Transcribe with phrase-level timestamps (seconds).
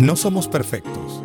[0.00, 1.22] No somos perfectos.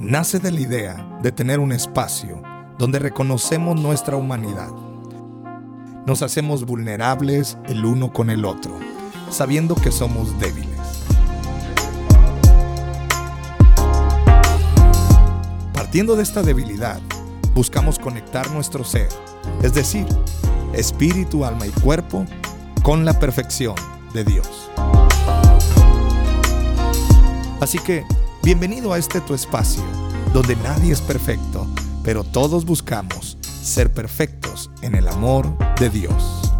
[0.00, 2.42] Nace de la idea de tener un espacio
[2.76, 4.72] donde reconocemos nuestra humanidad.
[6.06, 8.76] Nos hacemos vulnerables el uno con el otro,
[9.30, 11.04] sabiendo que somos débiles.
[15.72, 17.00] Partiendo de esta debilidad,
[17.54, 19.08] buscamos conectar nuestro ser,
[19.62, 20.04] es decir,
[20.72, 22.26] espíritu, alma y cuerpo,
[22.82, 23.76] con la perfección
[24.12, 24.68] de Dios.
[27.60, 28.04] Así que,
[28.46, 29.82] bienvenido a este tu espacio,
[30.32, 31.66] donde nadie es perfecto,
[32.04, 36.52] pero todos buscamos ser perfectos en el amor de Dios.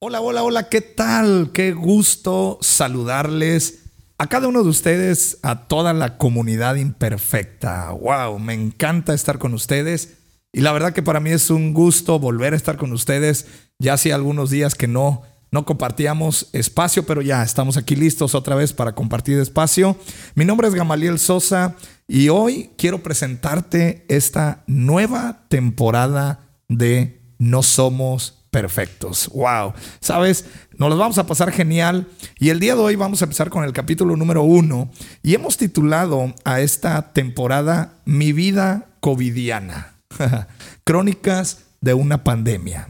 [0.00, 1.48] Hola, hola, hola, ¿qué tal?
[1.54, 3.84] Qué gusto saludarles
[4.18, 7.90] a cada uno de ustedes, a toda la comunidad imperfecta.
[7.92, 8.38] ¡Wow!
[8.38, 10.18] Me encanta estar con ustedes.
[10.52, 13.46] Y la verdad que para mí es un gusto volver a estar con ustedes.
[13.78, 18.54] Ya hace algunos días que no, no compartíamos espacio, pero ya estamos aquí listos otra
[18.54, 19.96] vez para compartir espacio.
[20.34, 21.74] Mi nombre es Gamaliel Sosa
[22.06, 29.30] y hoy quiero presentarte esta nueva temporada de No Somos perfectos.
[29.34, 29.74] Wow.
[30.00, 32.08] Sabes, nos los vamos a pasar genial.
[32.38, 34.90] Y el día de hoy vamos a empezar con el capítulo número uno.
[35.22, 39.94] Y hemos titulado a esta temporada Mi vida covidiana.
[40.84, 42.88] Crónicas de una pandemia.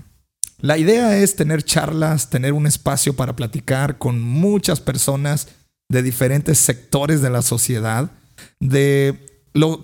[0.60, 5.48] La idea es tener charlas, tener un espacio para platicar con muchas personas
[5.88, 8.10] de diferentes sectores de la sociedad,
[8.58, 9.24] de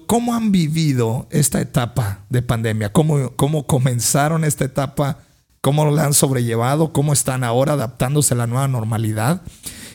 [0.06, 5.20] cómo han vivido esta etapa de pandemia, cómo, cómo comenzaron esta etapa
[5.64, 9.40] cómo la han sobrellevado, cómo están ahora adaptándose a la nueva normalidad.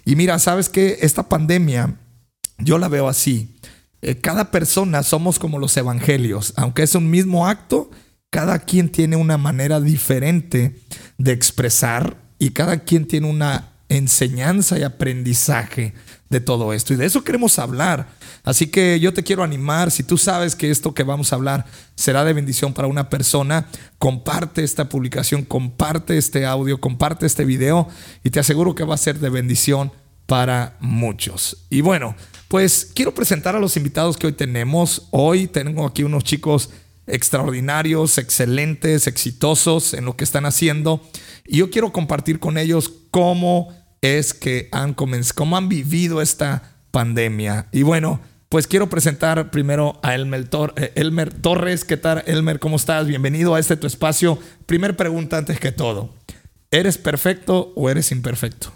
[0.03, 1.95] Y mira, sabes que esta pandemia,
[2.57, 3.55] yo la veo así.
[4.01, 7.91] Eh, cada persona somos como los evangelios, aunque es un mismo acto,
[8.29, 10.79] cada quien tiene una manera diferente
[11.17, 15.93] de expresar y cada quien tiene una enseñanza y aprendizaje
[16.29, 16.93] de todo esto.
[16.93, 18.07] Y de eso queremos hablar.
[18.43, 21.65] Así que yo te quiero animar, si tú sabes que esto que vamos a hablar
[21.95, 27.87] será de bendición para una persona, comparte esta publicación, comparte este audio, comparte este video
[28.23, 29.91] y te aseguro que va a ser de bendición
[30.27, 31.65] para muchos.
[31.71, 32.15] Y bueno,
[32.47, 35.07] pues quiero presentar a los invitados que hoy tenemos.
[35.09, 36.69] Hoy tengo aquí unos chicos
[37.09, 41.01] extraordinarios, excelentes, exitosos en lo que están haciendo.
[41.45, 46.75] Y yo quiero compartir con ellos cómo es que han comenzado, cómo han vivido esta
[46.91, 47.67] pandemia.
[47.71, 51.85] Y bueno, pues quiero presentar primero a Elmer, eh, Elmer, Torres.
[51.85, 52.59] ¿Qué tal, Elmer?
[52.59, 53.07] ¿Cómo estás?
[53.07, 54.39] Bienvenido a este tu espacio.
[54.65, 56.13] Primer pregunta antes que todo.
[56.71, 58.71] ¿Eres perfecto o eres imperfecto?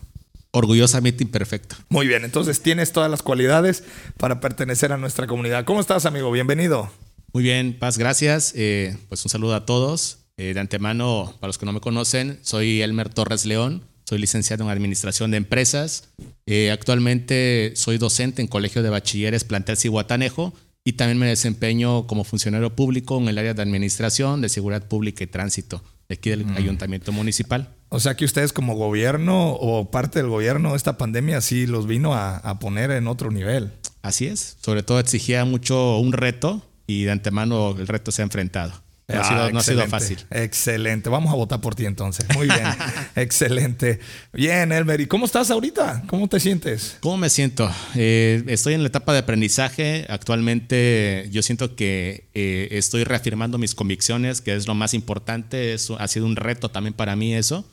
[0.51, 1.75] Orgullosamente imperfecto.
[1.89, 3.83] Muy bien, entonces tienes todas las cualidades
[4.17, 5.65] para pertenecer a nuestra comunidad.
[5.65, 6.31] ¿Cómo estás, amigo?
[6.31, 6.91] Bienvenido.
[7.33, 8.53] Muy bien, Paz, gracias.
[8.55, 10.19] Eh, pues un saludo a todos.
[10.37, 13.83] Eh, de antemano, para los que no me conocen, soy Elmer Torres León.
[14.05, 16.09] Soy licenciado en Administración de Empresas.
[16.45, 22.23] Eh, actualmente soy docente en Colegio de Bachilleres Plantel Cihuatanejo y también me desempeño como
[22.23, 26.45] funcionario público en el área de Administración, de Seguridad Pública y Tránsito de aquí del
[26.45, 26.57] mm.
[26.57, 27.73] Ayuntamiento Municipal.
[27.89, 32.13] O sea que ustedes como gobierno o parte del gobierno, esta pandemia sí los vino
[32.13, 33.71] a, a poner en otro nivel.
[34.03, 34.57] Así es.
[34.61, 38.83] Sobre todo exigía mucho un reto y de antemano el reto se ha enfrentado.
[39.07, 40.17] No, ha, sido, fácil.
[40.31, 41.09] Excelente.
[41.09, 42.25] Vamos a votar por ti entonces.
[42.33, 42.63] Muy bien.
[43.15, 43.99] excelente.
[44.31, 45.01] Bien, Elmer.
[45.01, 46.03] ¿Y cómo estás ahorita?
[46.07, 46.97] ¿Cómo te sientes?
[47.01, 47.69] ¿Cómo me siento?
[47.95, 50.05] Eh, estoy en la etapa de aprendizaje.
[50.07, 55.73] Actualmente yo siento que eh, estoy reafirmando mis convicciones, que es lo más importante.
[55.73, 57.65] Eso ha sido un reto también para mí eso.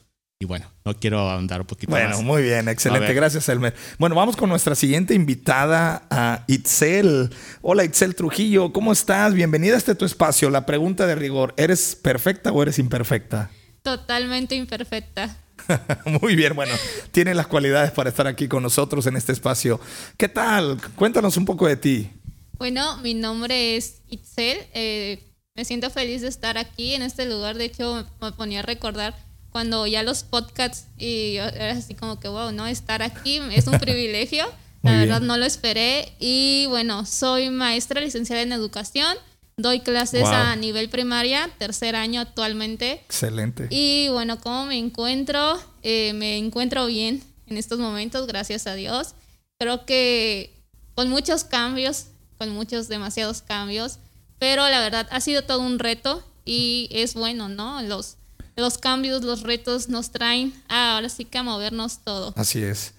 [0.43, 2.01] Y bueno, no quiero andar un poquito más.
[2.01, 3.13] Bueno, muy bien, excelente.
[3.13, 3.75] Gracias, Elmer.
[3.99, 7.29] Bueno, vamos con nuestra siguiente invitada, a Itzel.
[7.61, 9.35] Hola, Itzel Trujillo, ¿cómo estás?
[9.35, 10.49] Bienvenida a este tu espacio.
[10.49, 13.51] La pregunta de rigor, ¿eres perfecta o eres imperfecta?
[13.83, 15.37] Totalmente imperfecta.
[16.23, 16.73] muy bien, bueno,
[17.13, 19.79] tiene las cualidades para estar aquí con nosotros en este espacio.
[20.17, 20.79] ¿Qué tal?
[20.97, 22.11] Cuéntanos un poco de ti.
[22.57, 24.57] Bueno, mi nombre es Itzel.
[24.73, 25.23] Eh,
[25.55, 27.59] me siento feliz de estar aquí en este lugar.
[27.59, 29.15] De hecho, me ponía a recordar
[29.51, 32.67] cuando ya los podcasts y era así como que, wow, ¿no?
[32.67, 34.47] Estar aquí es un privilegio.
[34.83, 36.15] La verdad no lo esperé.
[36.19, 39.15] Y bueno, soy maestra licenciada en educación.
[39.57, 42.93] Doy clases a nivel primaria, tercer año actualmente.
[42.93, 43.67] Excelente.
[43.69, 45.61] Y bueno, ¿cómo me encuentro?
[45.83, 49.15] Eh, me encuentro bien en estos momentos, gracias a Dios.
[49.59, 50.55] Creo que
[50.95, 52.07] con muchos cambios,
[52.39, 53.99] con muchos, demasiados cambios,
[54.39, 57.83] pero la verdad ha sido todo un reto y es bueno, ¿no?
[57.83, 58.17] Los,
[58.57, 62.33] los cambios, los retos nos traen ahora sí que a movernos todo.
[62.37, 62.95] Así es.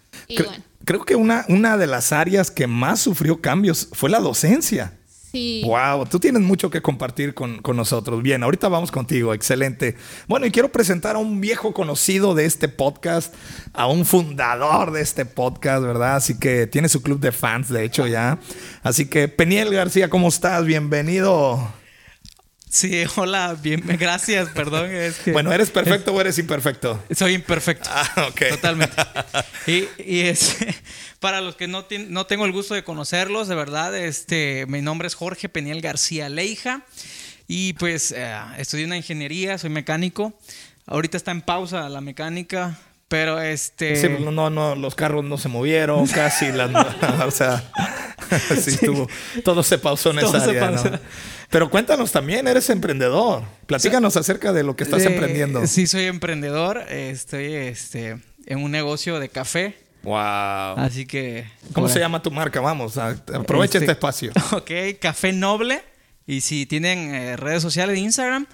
[0.86, 4.94] Creo que una, una de las áreas que más sufrió cambios fue la docencia.
[5.32, 5.62] Sí.
[5.66, 8.22] Wow, tú tienes mucho que compartir con, con, nosotros.
[8.22, 9.96] Bien, ahorita vamos contigo, excelente.
[10.28, 13.34] Bueno, y quiero presentar a un viejo conocido de este podcast,
[13.72, 16.18] a un fundador de este podcast, ¿verdad?
[16.18, 18.40] Así que tiene su club de fans, de hecho, ya.
[18.84, 20.66] Así que, Peniel García, ¿cómo estás?
[20.66, 21.81] Bienvenido.
[22.72, 24.90] Sí, hola, bien, gracias, perdón.
[24.92, 27.04] Es que, bueno, ¿eres perfecto o eres imperfecto?
[27.14, 27.90] Soy imperfecto.
[27.92, 28.42] Ah, ok.
[28.50, 28.96] Totalmente.
[29.68, 30.58] Y, y es,
[31.20, 35.08] para los que no, no tengo el gusto de conocerlos, de verdad, este, mi nombre
[35.08, 36.84] es Jorge Peniel García Leija
[37.48, 40.34] y pues eh, estudié una ingeniería, soy mecánico.
[40.88, 42.80] Ahorita está en pausa la mecánica,
[43.12, 43.98] pero este...
[43.98, 46.72] Sí, no, no, los carros no se movieron casi, las,
[47.26, 47.62] o sea,
[48.58, 49.10] sí, Estuvo,
[49.44, 50.82] todo se pausó en esa área, ¿no?
[51.50, 53.44] Pero cuéntanos también, eres emprendedor.
[53.66, 55.68] Platícanos acerca de lo que estás eh, emprendiendo.
[55.68, 56.78] Sí, soy emprendedor.
[56.88, 59.76] Estoy este, en un negocio de café.
[60.04, 60.78] Wow.
[60.78, 61.52] Así que.
[61.74, 62.62] ¿Cómo se llama tu marca?
[62.62, 64.32] Vamos, aprovecha este, este, espacio.
[64.54, 64.72] Ok,
[65.02, 65.84] Café Noble.
[66.26, 68.48] Y si tienen eh, redes sociales de Instagram,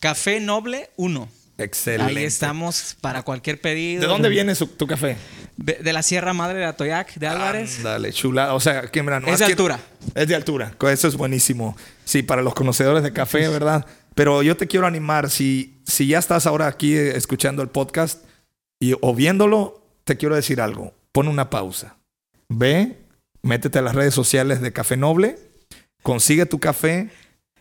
[0.00, 1.30] Café Noble 1.
[1.58, 2.18] Excelente.
[2.18, 4.00] Ahí estamos para cualquier pedido.
[4.00, 5.16] ¿De dónde viene su, tu café?
[5.56, 7.82] De, la Sierra Madre de Atoyac, de Álvarez.
[7.82, 8.54] Dale, chula.
[8.54, 9.78] O sea, que no es de altura.
[10.14, 10.74] Es de altura.
[10.90, 11.76] Eso es buenísimo.
[12.04, 13.86] Sí, para los conocedores de café, ¿verdad?
[14.14, 15.30] Pero yo te quiero animar.
[15.30, 18.24] Si, si ya estás ahora aquí escuchando el podcast
[18.80, 20.94] y, o viéndolo, te quiero decir algo.
[21.12, 21.96] Pon una pausa.
[22.48, 22.98] Ve,
[23.42, 25.38] métete a las redes sociales de Café Noble,
[26.02, 27.10] consigue tu café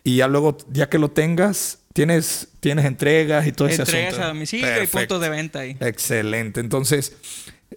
[0.03, 3.97] y ya luego, ya que lo tengas, tienes, tienes entregas y todo ese asunto.
[3.97, 5.77] Entregas a domicilio y puntos de venta ahí.
[5.79, 6.59] Excelente.
[6.59, 7.13] Entonces,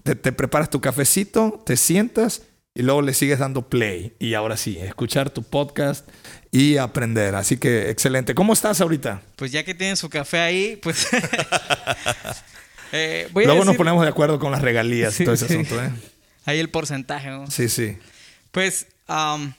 [0.03, 2.43] te, te, preparas tu cafecito, te sientas
[2.75, 4.15] y luego le sigues dando play.
[4.19, 6.09] Y ahora sí, escuchar tu podcast
[6.51, 7.35] y aprender.
[7.35, 8.35] Así que excelente.
[8.35, 9.23] ¿Cómo estás ahorita?
[9.37, 11.09] Pues ya que tienen su café ahí, pues...
[12.93, 15.83] eh, luego nos ponemos de acuerdo con las regalías y todo ese asunto.
[15.83, 15.91] ¿eh?
[16.47, 17.29] Ahí el porcentaje.
[17.29, 17.51] ¿no?
[17.51, 17.97] Sí, sí.
[18.51, 19.53] Pues um,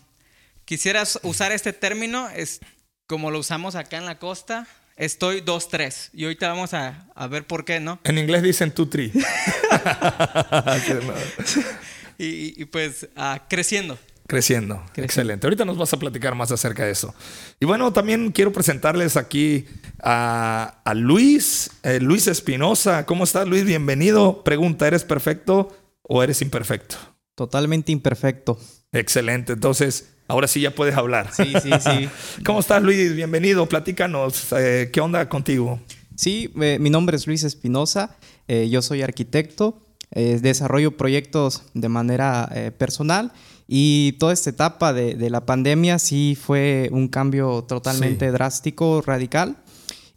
[0.65, 2.61] quisiera usar este término, es
[3.07, 4.67] como lo usamos acá en la costa.
[4.97, 6.11] Estoy 2-3.
[6.13, 7.99] Y ahorita vamos a, a, ver por qué, ¿no?
[8.03, 9.11] En inglés dicen 2-3.
[12.17, 13.97] y, y, pues uh, creciendo.
[14.25, 14.27] creciendo.
[14.27, 14.85] Creciendo.
[14.95, 15.47] Excelente.
[15.47, 17.13] Ahorita nos vas a platicar más acerca de eso.
[17.59, 19.65] Y bueno, también quiero presentarles aquí
[20.01, 23.05] a, a Luis, eh, Luis Espinosa.
[23.05, 23.65] ¿Cómo estás, Luis?
[23.65, 24.43] Bienvenido.
[24.43, 26.95] Pregunta, ¿eres perfecto o eres imperfecto?
[27.35, 28.57] Totalmente imperfecto.
[28.95, 29.53] Excelente.
[29.53, 31.29] Entonces, ahora sí ya puedes hablar.
[31.33, 32.09] Sí, sí, sí.
[32.45, 33.13] ¿Cómo estás, Luis?
[33.13, 33.67] Bienvenido.
[33.67, 34.53] Platícanos.
[34.53, 35.81] Eh, ¿Qué onda contigo?
[36.15, 38.15] Sí, eh, mi nombre es Luis Espinosa.
[38.47, 39.81] Eh, yo soy arquitecto.
[40.11, 43.33] desarrollo proyectos de manera personal.
[43.67, 48.31] Y toda esta etapa de, de, la pandemia sí fue un cambio totalmente sí.
[48.31, 49.57] drástico, radical.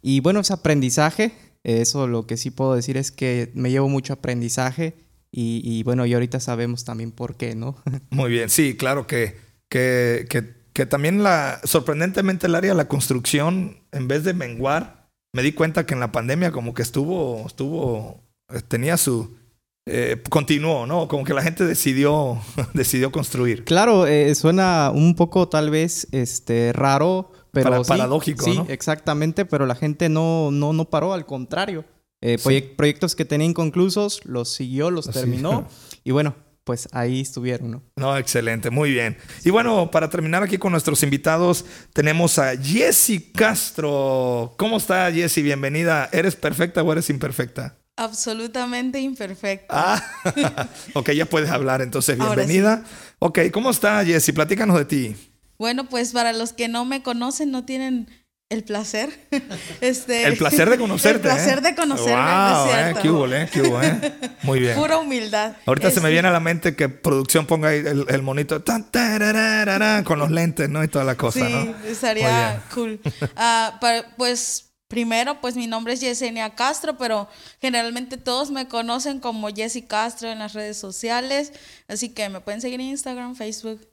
[0.01, 1.33] Y bueno, ese aprendizaje,
[1.63, 6.05] eso lo que sí puedo decir es que me llevo mucho aprendizaje y, y, bueno,
[6.05, 7.75] y ahorita sabemos también por qué, ¿no?
[8.09, 9.37] Muy bien, sí, claro que,
[9.69, 15.09] que, que, que, también la, sorprendentemente el área de la construcción, en vez de menguar,
[15.33, 18.23] me di cuenta que en la pandemia como que estuvo, estuvo,
[18.67, 19.37] tenía su,
[19.85, 21.07] eh, continuó, ¿no?
[21.07, 22.39] Como que la gente decidió,
[22.73, 23.65] decidió construir.
[23.65, 28.65] Claro, eh, suena un poco tal vez este, raro, pero Para, sí, paradójico, sí, ¿no?
[28.69, 31.85] exactamente, pero la gente no, no, no paró, al contrario.
[32.21, 32.61] Eh, sí.
[32.75, 35.67] Proyectos que tenía inconclusos, los siguió, los terminó.
[36.05, 36.33] Y bueno,
[36.63, 37.83] pues ahí estuvieron, ¿no?
[37.95, 39.17] No, excelente, muy bien.
[39.43, 44.55] Y bueno, para terminar aquí con nuestros invitados, tenemos a Jessie Castro.
[44.57, 45.43] ¿Cómo está Jessie?
[45.43, 46.09] Bienvenida.
[46.11, 47.77] ¿Eres perfecta o eres imperfecta?
[47.95, 49.67] Absolutamente imperfecta.
[49.69, 52.83] Ah, ok, ya puedes hablar, entonces bienvenida.
[52.85, 52.93] Sí.
[53.19, 54.33] Ok, ¿cómo está Jessie?
[54.33, 55.15] Platícanos de ti.
[55.57, 58.09] Bueno, pues para los que no me conocen, no tienen
[58.49, 59.09] el placer.
[59.81, 61.27] Este, el placer de conocerte.
[61.29, 61.61] El placer ¿eh?
[61.61, 62.13] de conocerme.
[62.13, 62.67] Wow.
[62.69, 63.49] Eh, ¿Qué hubo, eh?
[63.51, 64.13] ¿Qué hubo, eh?
[64.43, 64.75] Muy bien.
[64.75, 65.55] Pura humildad.
[65.65, 65.99] Ahorita este...
[65.99, 70.03] se me viene a la mente que producción ponga ahí el, el monito tan, tararara,
[70.03, 70.83] con los lentes, ¿no?
[70.83, 71.75] Y toda la cosa, sí, ¿no?
[71.87, 72.99] estaría cool.
[73.39, 77.29] Uh, para, pues Primero, pues mi nombre es Yesenia Castro, pero
[77.61, 81.53] generalmente todos me conocen como Jessy Castro en las redes sociales.
[81.87, 83.87] Así que me pueden seguir en Instagram, Facebook,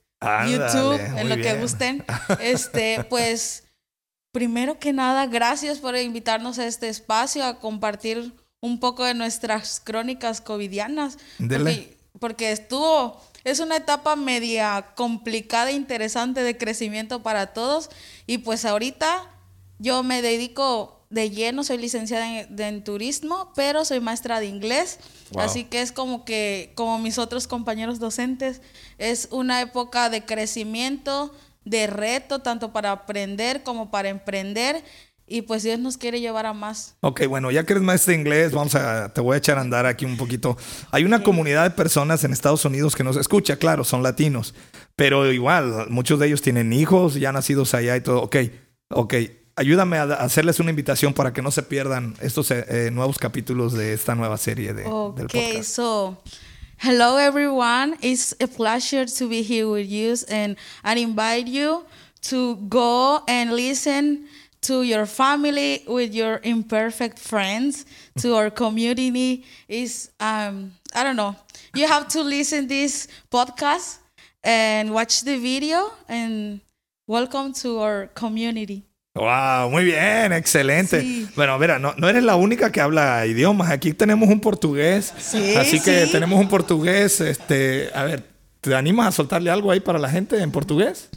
[0.48, 1.42] YouTube, en lo bien.
[1.42, 2.04] que gusten.
[2.40, 3.65] Este, pues,
[4.36, 9.80] primero que nada, gracias por invitarnos a este espacio a compartir un poco de nuestras
[9.80, 11.16] crónicas covidianas.
[11.38, 17.88] Porque, porque estuvo, es una etapa media complicada interesante de crecimiento para todos.
[18.26, 19.22] Y pues ahorita
[19.78, 24.98] yo me dedico de lleno, soy licenciada en, en turismo, pero soy maestra de inglés.
[25.30, 25.44] Wow.
[25.44, 28.60] Así que es como que, como mis otros compañeros docentes,
[28.98, 31.34] es una época de crecimiento,
[31.66, 34.82] de reto, tanto para aprender como para emprender.
[35.28, 36.94] y pues Dios nos quiere llevar a más.
[37.00, 39.60] Ok, bueno, ya que eres maestro de inglés, vamos a, te voy a echar a
[39.60, 40.56] andar aquí un poquito.
[40.92, 44.54] Hay una comunidad de personas en Estados Unidos que nos escucha, claro, son latinos,
[44.94, 48.22] pero igual, muchos de ellos tienen hijos, ya nacidos allá y todo.
[48.22, 48.36] Ok,
[48.90, 49.14] ok,
[49.56, 53.72] ayúdame a hacerles una invitación para que no se pierdan estos eh, eh, nuevos capítulos
[53.72, 55.64] de esta nueva serie de, del podcast.
[55.64, 56.22] so...
[56.78, 61.86] Hello everyone, it's a pleasure to be here with you and I invite you
[62.22, 64.28] to go and listen
[64.60, 67.86] to your family, with your imperfect friends,
[68.18, 71.34] to our community is um, I don't know.
[71.74, 73.98] You have to listen this podcast
[74.44, 76.60] and watch the video and
[77.06, 78.85] welcome to our community.
[79.16, 81.26] Wow, muy bien, excelente.
[81.34, 83.70] Bueno, mira, no, no, eres la única que habla idiomas.
[83.70, 85.12] Aquí tenemos un portugués.
[85.18, 87.20] Sí, así que tenemos un portugués.
[87.20, 88.22] Este, a ver,
[88.60, 91.08] ¿te animas a soltarle algo ahí para la gente en portugués?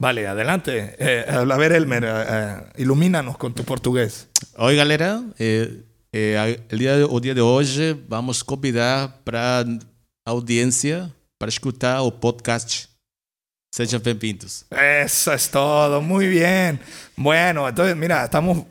[0.00, 0.94] Vale, adelante.
[0.98, 4.28] Eh, a ver, Elmer, eh, eh, ilumínanos con tu portugués.
[4.56, 5.20] Oi, galera.
[5.38, 5.82] Eh,
[6.12, 12.00] eh, el día de, o dia de hoje vamos convidar para a audiência para escutar
[12.00, 12.88] o podcast.
[13.70, 14.64] Sejam bem-vindos.
[14.70, 16.80] Eso es todo, muy bien.
[17.16, 18.64] Bueno, entonces, mira, estamos,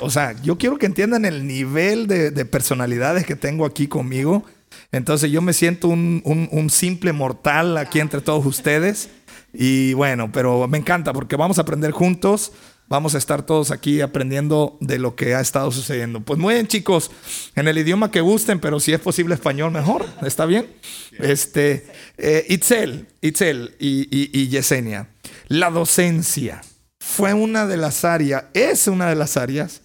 [0.00, 4.44] o sea, yo quiero que entiendan el nivel de, de, personalidades que tengo aquí conmigo.
[4.90, 9.10] Entonces, yo me siento un, un, un simple mortal aquí entre todos ustedes.
[9.54, 12.52] Y bueno, pero me encanta porque vamos a aprender juntos.
[12.92, 16.20] Vamos a estar todos aquí aprendiendo de lo que ha estado sucediendo.
[16.20, 17.10] Pues muy bien, chicos,
[17.56, 20.04] en el idioma que gusten, pero si es posible español, mejor.
[20.20, 20.66] ¿Está bien?
[21.18, 21.86] Este,
[22.18, 25.08] eh, Itzel, Itzel y, y, Yesenia.
[25.48, 26.60] La docencia
[27.00, 29.80] fue una de las áreas, es una de las áreas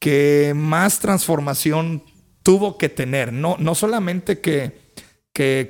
[0.00, 2.02] que más transformación
[2.42, 3.32] tuvo que tener.
[3.32, 4.80] No, no solamente que,
[5.32, 5.68] que,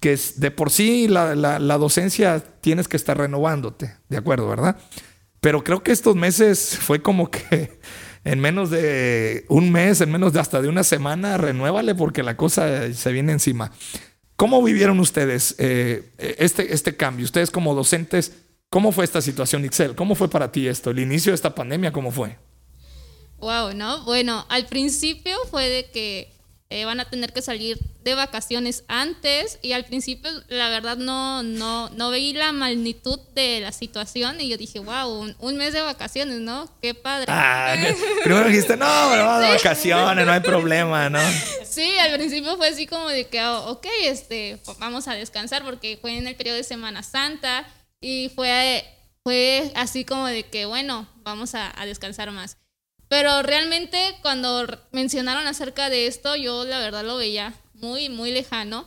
[0.00, 4.78] que de por sí la, la, docencia tienes que estar renovándote, ¿de acuerdo, verdad?
[5.46, 7.78] Pero creo que estos meses fue como que
[8.24, 12.36] en menos de un mes, en menos de hasta de una semana, renuévale porque la
[12.36, 13.70] cosa se viene encima.
[14.34, 17.24] ¿Cómo vivieron ustedes eh, este, este cambio?
[17.24, 18.32] Ustedes como docentes,
[18.70, 19.94] ¿cómo fue esta situación, Ixel?
[19.94, 20.90] ¿Cómo fue para ti esto?
[20.90, 22.36] ¿El inicio de esta pandemia, cómo fue?
[23.38, 24.02] Wow, ¿no?
[24.04, 26.35] Bueno, al principio fue de que
[26.68, 31.44] eh, van a tener que salir de vacaciones antes y al principio la verdad no,
[31.44, 35.82] no, no veí la magnitud de la situación y yo dije, wow, un, mes de
[35.82, 36.68] vacaciones, ¿no?
[36.82, 37.26] Qué padre.
[37.28, 37.76] Ah,
[38.24, 41.20] primero dijiste, no, pero vamos de vacaciones, no hay problema, ¿no?
[41.64, 45.98] Sí, al principio fue así como de que, oh, ok, este, vamos a descansar porque
[46.00, 47.64] fue en el periodo de Semana Santa
[48.00, 48.84] y fue,
[49.22, 52.56] fue así como de que, bueno, vamos a descansar más.
[53.08, 58.86] Pero realmente cuando mencionaron acerca de esto, yo la verdad lo veía muy, muy lejano.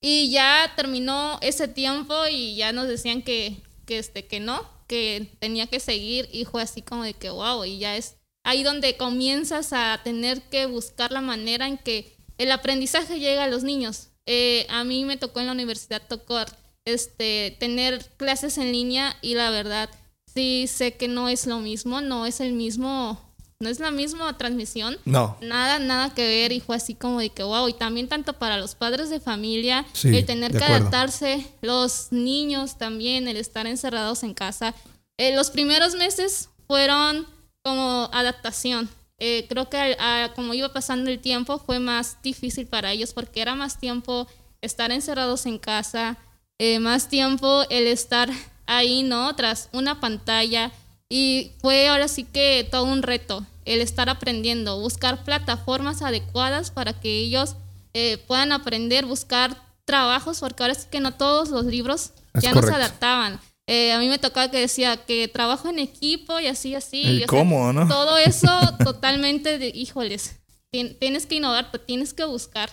[0.00, 5.32] Y ya terminó ese tiempo y ya nos decían que, que, este, que no, que
[5.40, 8.96] tenía que seguir y fue así como de que wow, y ya es ahí donde
[8.96, 14.08] comienzas a tener que buscar la manera en que el aprendizaje llega a los niños.
[14.26, 16.46] Eh, a mí me tocó en la universidad tocar,
[16.84, 19.90] este, tener clases en línea y la verdad
[20.32, 23.27] sí sé que no es lo mismo, no es el mismo
[23.60, 24.98] no es la misma transmisión.
[25.04, 25.36] No.
[25.40, 27.68] Nada, nada que ver y fue así como de que wow.
[27.68, 33.26] Y también tanto para los padres de familia, el tener que adaptarse, los niños también,
[33.26, 34.74] el estar encerrados en casa.
[35.18, 37.26] Eh, los primeros meses fueron
[37.64, 38.88] como adaptación.
[39.18, 39.96] Eh, creo que
[40.36, 44.28] como iba pasando el tiempo fue más difícil para ellos porque era más tiempo
[44.60, 46.16] estar encerrados en casa,
[46.58, 48.30] eh, más tiempo el estar
[48.66, 49.34] ahí, ¿no?
[49.34, 50.70] Tras una pantalla
[51.08, 56.98] y fue ahora sí que todo un reto el estar aprendiendo, buscar plataformas adecuadas para
[56.98, 57.56] que ellos
[57.94, 62.62] eh, puedan aprender, buscar trabajos, porque ahora sí que no todos los libros ya no
[62.62, 63.40] se adaptaban.
[63.66, 67.22] Eh, a mí me tocaba que decía que trabajo en equipo y así, así.
[67.22, 67.86] Y cómo, ¿no?
[67.86, 68.48] Todo eso
[68.84, 70.36] totalmente de, híjoles,
[70.70, 72.70] tienes que innovar, tienes que buscar.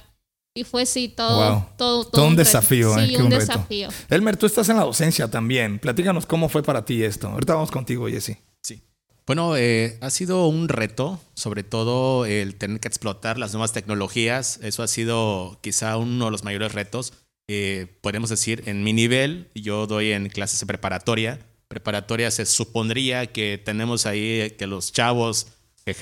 [0.57, 2.97] Y fue sí, todo, todo, todo, un, desafío.
[2.97, 3.89] Sí, un, desafío.
[4.09, 5.79] Elmer, tú estás en la docencia también.
[5.79, 7.27] Platícanos cómo fue para ti esto.
[7.27, 8.37] Ahorita vamos contigo, Jesse.
[8.61, 8.81] Sí.
[9.27, 14.61] Bueno, eh, ha sido un reto, sobre todo el tener que explotar las nuevas tecnologías.
[14.63, 17.11] Eso ha sido quizá uno de los mayores retos.
[17.49, 21.45] Eh, podemos decir, en mi nivel, yo doy en clases de preparatoria.
[21.67, 25.47] Preparatoria se supondría que tenemos ahí que los chavos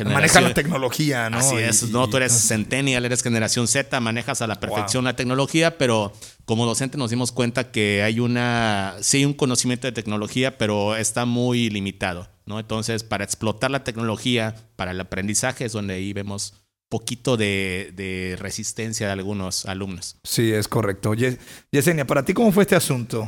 [0.05, 1.39] Maneja la tecnología, ¿no?
[1.39, 5.77] Así es, no, tú eres centennial, eres generación Z, manejas a la perfección la tecnología,
[5.77, 6.13] pero
[6.45, 11.25] como docente nos dimos cuenta que hay una, sí, un conocimiento de tecnología, pero está
[11.25, 12.61] muy limitado, ¿no?
[12.61, 16.53] Entonces, para explotar la tecnología, para el aprendizaje es donde ahí vemos
[16.87, 20.15] poquito de, resistencia de algunos alumnos.
[20.23, 21.13] Sí, es correcto.
[21.71, 23.27] Yesenia, ¿para ti cómo fue este asunto?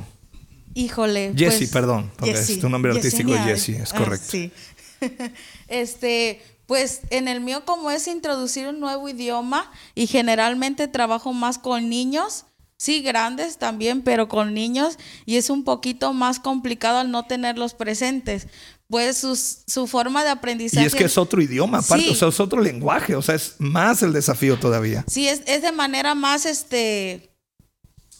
[0.73, 1.33] Híjole.
[1.35, 4.27] Jessie, pues, perdón, es tu nombre artístico es Jessie, es ah, correcto.
[4.29, 4.51] sí.
[5.67, 11.57] este, pues en el mío como es introducir un nuevo idioma y generalmente trabajo más
[11.57, 12.45] con niños,
[12.77, 17.73] sí grandes también, pero con niños y es un poquito más complicado al no tenerlos
[17.73, 18.47] presentes.
[18.87, 19.17] Pues
[19.65, 20.83] su forma de aprendizaje.
[20.83, 23.55] Y es que es otro idioma, aparte, o sea, es otro lenguaje, o sea, es
[23.57, 25.03] más el desafío todavía.
[25.07, 27.31] Sí, es, es de manera más este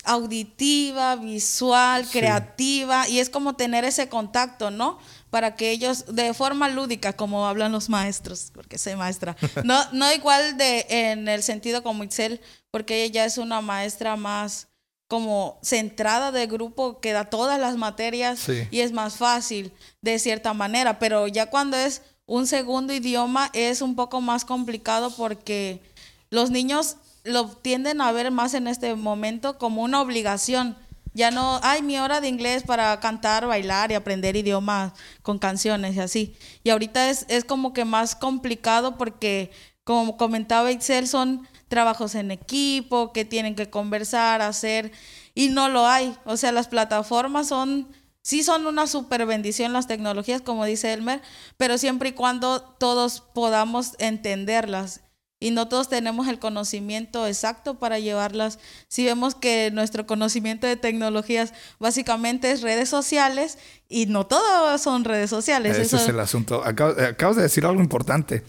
[0.06, 5.00] auditiva, visual, creativa, y es como tener ese contacto, ¿no?
[5.30, 10.12] Para que ellos, de forma lúdica, como hablan los maestros, porque soy maestra, no, no
[10.14, 12.40] igual de en el sentido como Itzel,
[12.72, 14.68] porque ella es una maestra más
[15.08, 20.54] como centrada de grupo que da todas las materias y es más fácil de cierta
[20.54, 25.82] manera, pero ya cuando es un segundo idioma es un poco más complicado porque
[26.30, 30.76] los niños lo tienden a ver más en este momento como una obligación.
[31.16, 34.92] Ya no, hay mi hora de inglés para cantar, bailar y aprender idiomas
[35.22, 36.36] con canciones y así.
[36.62, 39.50] Y ahorita es, es como que más complicado porque,
[39.86, 44.92] como comentaba Excel, son trabajos en equipo, que tienen que conversar, hacer,
[45.34, 46.18] y no lo hay.
[46.26, 47.88] O sea, las plataformas son,
[48.22, 51.22] sí son una super bendición las tecnologías, como dice Elmer,
[51.56, 55.05] pero siempre y cuando todos podamos entenderlas.
[55.46, 58.58] Y no todos tenemos el conocimiento exacto para llevarlas.
[58.88, 65.04] Si vemos que nuestro conocimiento de tecnologías básicamente es redes sociales y no todo son
[65.04, 65.78] redes sociales.
[65.78, 66.64] Ese es el asunto.
[66.66, 68.44] acabas de decir algo importante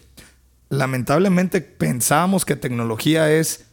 [0.69, 3.67] lamentablemente pensábamos que tecnología es,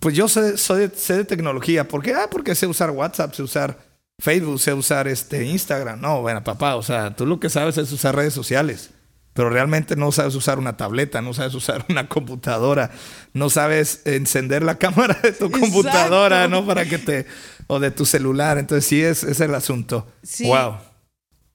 [0.00, 2.14] pues yo sé, sé de tecnología, ¿por qué?
[2.14, 3.78] Ah, porque sé usar WhatsApp, sé usar
[4.20, 6.00] Facebook, sé usar este Instagram.
[6.00, 8.90] No, bueno, papá, o sea, tú lo que sabes es usar redes sociales,
[9.38, 12.90] pero realmente no sabes usar una tableta, no sabes usar una computadora,
[13.34, 16.66] no sabes encender la cámara de tu computadora, ¿no?
[16.66, 17.24] Para que te,
[17.68, 18.58] o de tu celular.
[18.58, 20.08] Entonces sí, es, es el asunto.
[20.24, 20.48] Sí.
[20.48, 20.78] Wow.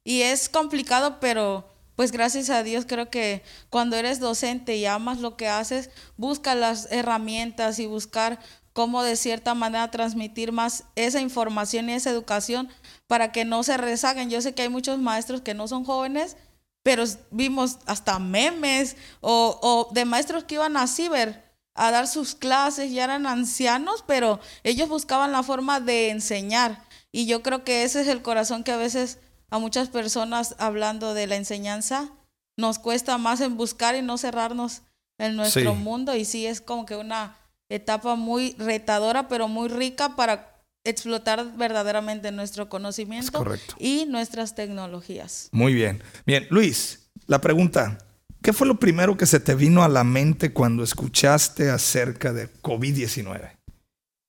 [0.05, 5.19] Y es complicado, pero pues gracias a Dios creo que cuando eres docente y amas
[5.19, 8.39] lo que haces, busca las herramientas y buscar
[8.71, 12.69] cómo de cierta manera transmitir más esa información y esa educación
[13.07, 14.29] para que no se rezaguen.
[14.29, 16.37] Yo sé que hay muchos maestros que no son jóvenes,
[16.83, 21.43] pero vimos hasta memes o, o de maestros que iban a ciber
[21.75, 26.83] a dar sus clases, ya eran ancianos, pero ellos buscaban la forma de enseñar.
[27.11, 29.19] Y yo creo que ese es el corazón que a veces
[29.49, 32.09] a muchas personas hablando de la enseñanza,
[32.57, 34.81] nos cuesta más en buscar y no cerrarnos
[35.19, 37.37] en nuestro mundo y sí es como que una
[37.69, 40.52] etapa muy retadora, pero muy rica para
[40.83, 43.43] explotar verdaderamente nuestro conocimiento
[43.79, 45.49] y nuestras tecnologías.
[45.51, 46.01] Muy bien.
[46.25, 47.97] Bien, Luis, la pregunta,
[48.41, 52.49] ¿qué fue lo primero que se te vino a la mente cuando escuchaste acerca de
[52.61, 53.51] COVID-19?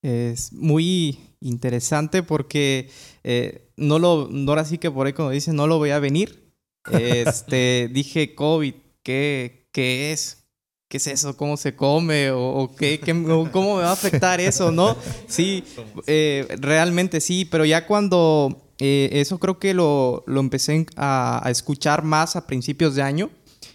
[0.03, 2.91] Es muy interesante porque
[3.23, 6.43] eh, no lo, ahora sí que por ahí como dicen, no lo voy a venir.
[6.93, 10.44] Este, dije, COVID, ¿qué, ¿qué es?
[10.95, 11.37] ¿Qué es eso?
[11.37, 12.31] ¿Cómo se come?
[12.31, 14.71] ¿O, qué, cómo me va a afectar eso?
[14.71, 14.97] ¿No?
[15.27, 15.65] Sí,
[16.07, 22.05] eh, realmente sí, pero ya cuando eh, eso creo que lo, lo empecé a, escuchar
[22.05, 23.31] más a principios de año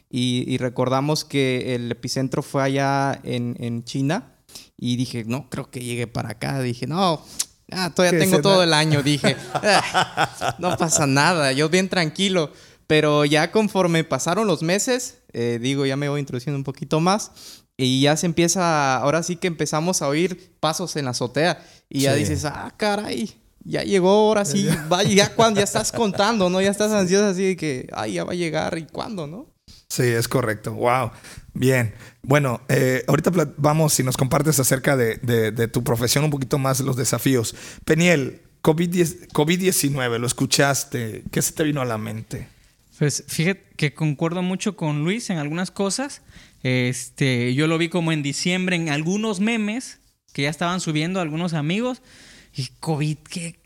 [0.09, 4.37] y, recordamos que el epicentro fue allá en, en China
[4.77, 6.61] y dije, no, creo que llegue para acá.
[6.61, 7.21] Dije, no,
[7.69, 9.35] Ah, todavía tengo todo el año, dije.
[9.53, 12.53] Ah, no pasa nada, yo bien tranquilo.
[12.89, 17.31] Pero ya conforme pasaron los meses, eh, digo, ya me voy introduciendo un poquito más.
[17.77, 21.63] Y ya se empieza, ahora sí que empezamos a oír pasos en la azotea.
[21.87, 23.31] Y ya dices, ah, caray,
[23.63, 26.61] ya llegó, ahora sí, va, ya cuando ya estás contando, ¿no?
[26.61, 29.53] Ya estás ansioso así de que, ay, ya va a llegar y cuándo, ¿no?
[29.87, 30.73] Sí, es correcto.
[30.73, 31.11] Wow.
[31.53, 31.93] Bien.
[32.23, 36.95] Bueno, eh, ahorita vamos si nos compartes acerca de, tu profesión un poquito más los
[36.95, 37.53] desafíos.
[37.85, 41.23] Peniel, COVID-19, ¿lo escuchaste?
[41.31, 42.47] ¿Qué se te vino a la mente?
[42.99, 46.21] Pues fíjate que concuerdo mucho con Luis en algunas cosas.
[46.63, 49.99] Este, yo lo vi como en diciembre en algunos memes
[50.33, 52.01] que ya estaban subiendo algunos amigos.
[52.53, 53.61] Y COVID, ¿qué?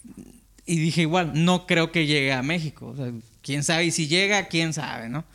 [0.65, 2.95] Y dije igual, no creo que llegue a México.
[3.41, 5.25] quién sabe, y si llega, quién sabe, ¿no?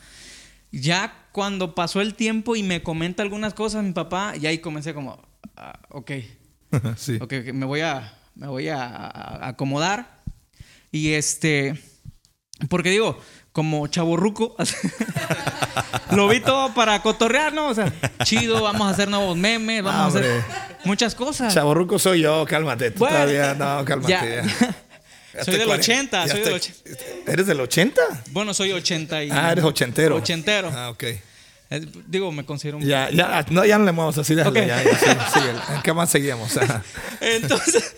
[0.70, 4.94] Ya cuando pasó el tiempo y me comenta algunas cosas mi papá, y ahí comencé
[4.94, 5.20] como,
[5.56, 6.12] ah, ok,
[6.96, 7.18] sí.
[7.20, 10.22] ok, me voy a, me voy a, acomodar.
[10.90, 11.74] Y este,
[12.68, 13.20] porque digo,
[13.58, 14.54] como chaborruco,
[16.12, 17.70] lo vi todo para cotorrear, ¿no?
[17.70, 17.92] O sea,
[18.22, 20.44] chido, vamos a hacer nuevos memes, vamos a hacer
[20.84, 21.52] muchas cosas.
[21.52, 24.12] Chaborruco soy yo, cálmate, todavía, no, cálmate.
[24.12, 26.90] Ya, soy del 80, soy del 80.
[27.26, 28.00] ¿Eres del 80?
[28.30, 29.30] Bueno, soy 80 y...
[29.32, 30.14] Ah, eres ochentero.
[30.14, 30.70] Ochentero.
[30.72, 31.04] Ah, ok.
[32.06, 32.84] digo, me considero un...
[32.84, 36.56] Ya, ya, no, ya no le muevas así, déjale, ya, ya, ¿En qué más seguimos?
[37.20, 37.92] Entonces,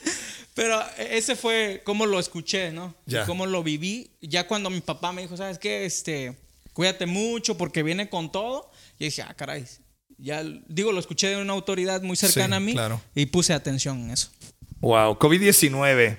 [0.61, 2.95] pero ese fue como lo escuché, ¿no?
[3.07, 3.25] Ya.
[3.25, 4.11] Cómo lo viví.
[4.21, 5.87] Ya cuando mi papá me dijo, ¿sabes qué?
[5.87, 6.37] Este,
[6.75, 8.71] cuídate mucho porque viene con todo.
[8.99, 9.65] Y dije, ah, caray,
[10.19, 12.77] ya digo, lo escuché de una autoridad muy cercana a mí
[13.15, 14.29] y puse atención en eso.
[14.81, 16.19] Wow, COVID-19.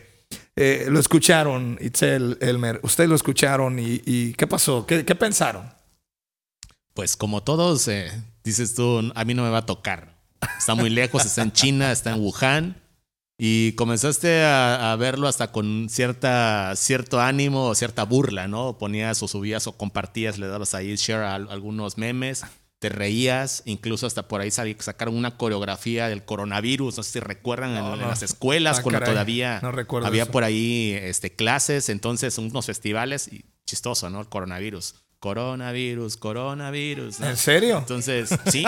[0.55, 2.79] Eh, lo escucharon, Itzel, Elmer.
[2.81, 4.87] Ustedes lo escucharon y, ¿qué pasó?
[4.87, 5.71] ¿Qué, pensaron?
[6.95, 8.11] Pues como todos, eh,
[8.43, 10.19] dices tú, a mí no me va a tocar.
[10.57, 12.80] Está muy lejos, está en China, está en Wuhan.
[13.43, 18.77] Y comenzaste a, verlo hasta con cierta, cierto ánimo o cierta burla, ¿no?
[18.77, 22.43] Ponías o subías o compartías, le dabas ahí share a algunos memes
[22.77, 27.77] te reías, incluso hasta por ahí sacaron una coreografía del coronavirus, no sé si recuerdan
[27.77, 29.61] en, las escuelas ah, cuando todavía
[30.03, 34.21] había por ahí este, clases, entonces unos festivales, y chistoso, ¿no?
[34.21, 34.95] El coronavirus.
[35.21, 37.19] Coronavirus, coronavirus.
[37.19, 37.77] ¿En serio?
[37.77, 38.65] Entonces, sí,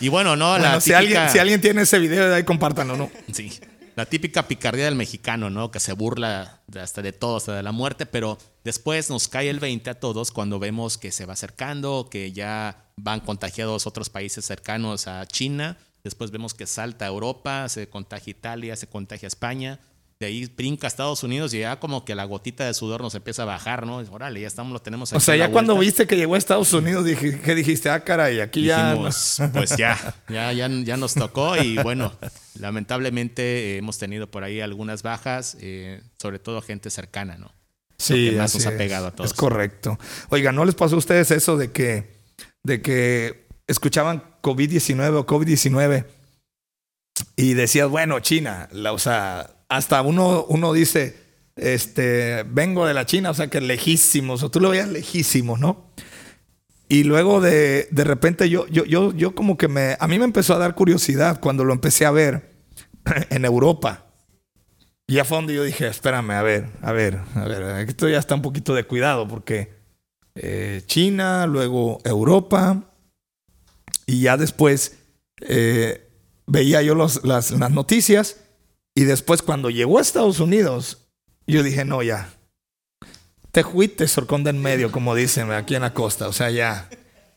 [0.00, 0.58] y, bueno, ¿no?
[0.58, 3.08] la si, alguien, si alguien tiene ese video, de ahí compártanlo, ¿no?
[3.32, 3.60] Sí.
[3.94, 5.70] La típica picardía del mexicano, ¿no?
[5.70, 9.60] Que se burla hasta de todo, hasta de la muerte, pero después nos cae el
[9.60, 14.44] 20 a todos cuando vemos que se va acercando, que ya van contagiados otros países
[14.44, 15.78] cercanos a China.
[16.02, 19.78] Después vemos que salta a Europa, se contagia Italia, se contagia España
[20.20, 23.14] de ahí brinca a Estados Unidos y ya como que la gotita de sudor nos
[23.14, 23.96] empieza a bajar, ¿no?
[24.10, 25.16] Órale, ya estamos, lo tenemos aquí.
[25.16, 27.88] O sea, ya cuando viste que llegó a Estados Unidos, dije, ¿qué dijiste?
[27.88, 28.94] Ah, caray, aquí ya.
[28.98, 29.38] Pues
[29.78, 32.12] ya, ya, ya, ya nos tocó y bueno,
[32.58, 37.50] lamentablemente hemos tenido por ahí algunas bajas, eh, sobre todo gente cercana, ¿no?
[37.96, 39.30] Sí, más nos ha pegado a todos.
[39.30, 39.98] Es correcto.
[40.28, 42.12] Oiga, ¿no les pasó a ustedes eso de que,
[42.62, 46.04] de que escuchaban COVID-19 o COVID-19
[47.36, 51.16] y decías, bueno, China, la, o sea, hasta uno, uno dice,
[51.54, 55.92] este, vengo de la China, o sea que lejísimos, o tú lo veías lejísimos, ¿no?
[56.88, 60.24] Y luego de, de repente yo, yo, yo, yo como que me, a mí me
[60.24, 62.50] empezó a dar curiosidad cuando lo empecé a ver
[63.30, 64.06] en Europa.
[65.06, 68.34] Y a fondo yo dije, espérame, a ver, a ver, a ver, esto ya está
[68.34, 69.72] un poquito de cuidado porque
[70.34, 72.92] eh, China, luego Europa,
[74.04, 74.98] y ya después
[75.42, 76.08] eh,
[76.46, 78.36] veía yo las, las noticias
[78.94, 81.06] y después cuando llegó a Estados Unidos,
[81.46, 82.32] yo dije, no, ya.
[83.52, 86.28] Te juiste sorconda en medio, como dicen aquí en la costa.
[86.28, 86.88] O sea, ya.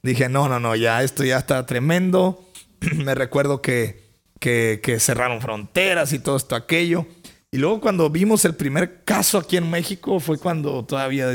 [0.04, 2.48] Dije, no, no, no, ya, esto ya está tremendo.
[2.96, 4.04] Me recuerdo que,
[4.40, 7.08] que, que cerraron fronteras y todo esto, aquello.
[7.52, 11.30] Y luego cuando vimos el primer caso aquí en México fue cuando todavía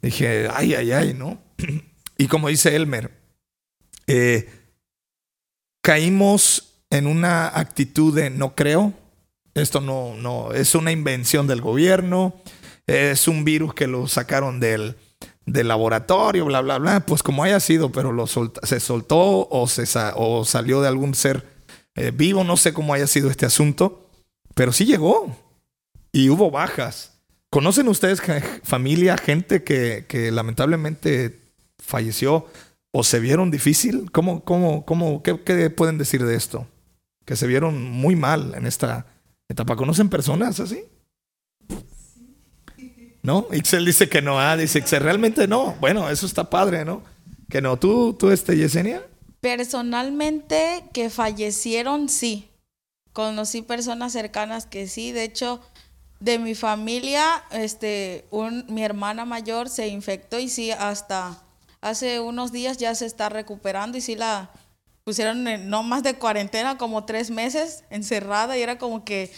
[0.00, 1.38] dije, ay, ay, ay, ¿no?
[2.18, 3.10] Y como dice Elmer,
[4.06, 4.48] eh,
[5.82, 8.94] caímos en una actitud de no creo,
[9.62, 12.34] esto no, no, es una invención del gobierno,
[12.86, 14.96] es un virus que lo sacaron del,
[15.46, 17.00] del laboratorio, bla, bla, bla.
[17.00, 21.46] Pues como haya sido, pero lo se soltó o, se o salió de algún ser
[21.94, 24.10] eh, vivo, no sé cómo haya sido este asunto,
[24.54, 25.34] pero sí llegó
[26.12, 27.14] y hubo bajas.
[27.50, 28.20] ¿Conocen ustedes
[28.64, 31.40] familia, gente que, que lamentablemente
[31.78, 32.46] falleció
[32.90, 34.10] o se vieron difícil?
[34.12, 36.66] ¿Cómo, cómo, cómo, qué, qué pueden decir de esto?
[37.24, 39.06] Que se vieron muy mal en esta
[39.48, 39.76] etapa.
[39.76, 40.84] ¿Conocen personas así?
[43.22, 43.46] ¿No?
[43.52, 45.74] Ixel dice que no, ah, dice que realmente no.
[45.80, 47.02] Bueno, eso está padre, ¿no?
[47.50, 47.76] Que no.
[47.76, 49.04] ¿Tú, tú este, Yesenia?
[49.40, 52.48] Personalmente, que fallecieron, sí.
[53.12, 55.10] Conocí personas cercanas que sí.
[55.10, 55.60] De hecho,
[56.20, 58.26] de mi familia, este,
[58.68, 61.42] mi hermana mayor se infectó y sí, hasta
[61.80, 64.50] hace unos días ya se está recuperando y sí la
[65.06, 69.32] pusieron no más de cuarentena, como tres meses encerrada y era como que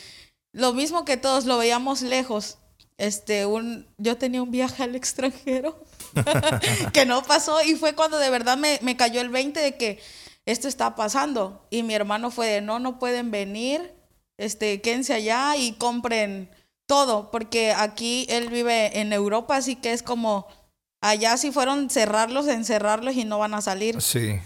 [0.54, 2.56] lo mismo que todos lo veíamos lejos.
[2.96, 5.84] Este, un, yo tenía un viaje al extranjero
[6.94, 10.00] que no pasó y fue cuando de verdad me, me cayó el 20 de que
[10.46, 13.94] esto está pasando y mi hermano fue de no, no pueden venir,
[14.38, 16.50] este, quédense allá y compren
[16.86, 20.46] todo, porque aquí él vive en Europa, así que es como
[21.02, 24.00] allá si fueron cerrarlos, encerrarlos y no van a salir.
[24.00, 24.40] Sí.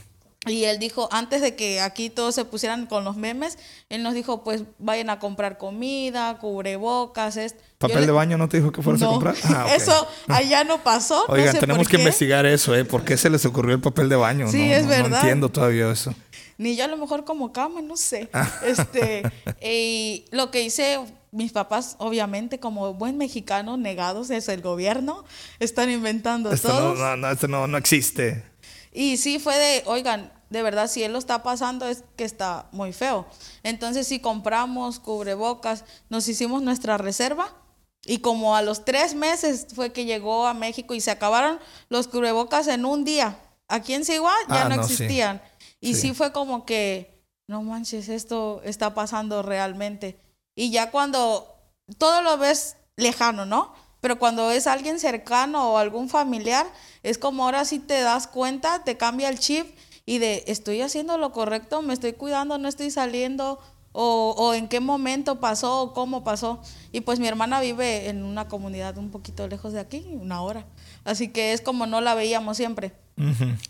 [0.46, 4.12] Y él dijo, antes de que aquí todos se pusieran con los memes, él nos
[4.12, 7.38] dijo, pues vayan a comprar comida, cubrebocas.
[7.78, 9.36] ¿Papel de baño no te dijo que fueras a comprar?
[9.44, 11.24] Ah, Eso allá no pasó.
[11.28, 12.84] Oigan, tenemos que investigar eso, ¿eh?
[12.84, 14.48] ¿Por qué se les ocurrió el papel de baño?
[14.50, 15.10] Sí, es verdad.
[15.10, 16.12] No entiendo todavía eso.
[16.58, 18.28] Ni yo a lo mejor como cama, no sé.
[18.32, 18.50] Ah.
[18.66, 19.22] este,
[19.62, 20.98] y lo que hice,
[21.30, 25.24] mis papás, obviamente, como buen mexicano, negados es el gobierno,
[25.60, 26.94] están inventando esto todo.
[26.96, 28.51] No, no, esto no, no existe.
[28.92, 32.68] Y sí fue de, oigan, de verdad, si él lo está pasando es que está
[32.72, 33.26] muy feo.
[33.62, 37.56] Entonces, si compramos cubrebocas, nos hicimos nuestra reserva.
[38.04, 42.08] Y como a los tres meses fue que llegó a México y se acabaron los
[42.08, 43.38] cubrebocas en un día.
[43.68, 45.40] Aquí en Sigua ya ah, no, existían.
[45.80, 46.12] Y sí.
[46.12, 50.18] fue como que, no manches, esto está pasando realmente.
[50.54, 51.56] Y ya cuando
[51.96, 53.72] todo lo ves lejano, ¿no?
[54.02, 56.66] pero cuando es alguien cercano o algún familiar,
[57.02, 59.66] es como ahora sí te das cuenta, te cambia el chip
[60.06, 63.58] y de estoy haciendo lo correcto, me estoy cuidando, no estoy saliendo,
[63.92, 66.60] o, o, en qué momento pasó o cómo pasó.
[66.92, 70.66] Y pues mi hermana vive en una comunidad un poquito lejos de aquí, una hora.
[71.04, 72.94] Así que es como no la veíamos siempre.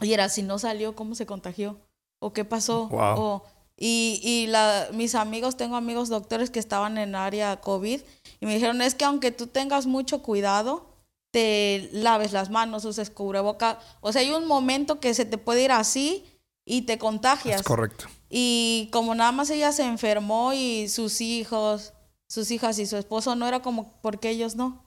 [0.00, 1.80] Y era, si no salió, ¿cómo se contagió?
[2.20, 2.88] ¿O qué pasó?
[2.92, 3.42] O,
[3.76, 8.00] y y la, mis amigos, tengo amigos doctores que estaban en área COVID
[8.40, 10.91] y me dijeron, es que aunque tú tengas mucho cuidado,
[11.32, 13.80] te laves las manos, uses cubreboca.
[14.00, 16.24] O sea, hay un momento que se te puede ir así
[16.64, 17.60] y te contagias.
[17.60, 18.06] Es correcto.
[18.28, 21.94] Y como nada más ella se enfermó y sus hijos,
[22.28, 24.84] sus hijas y su esposo no era como porque ellos no.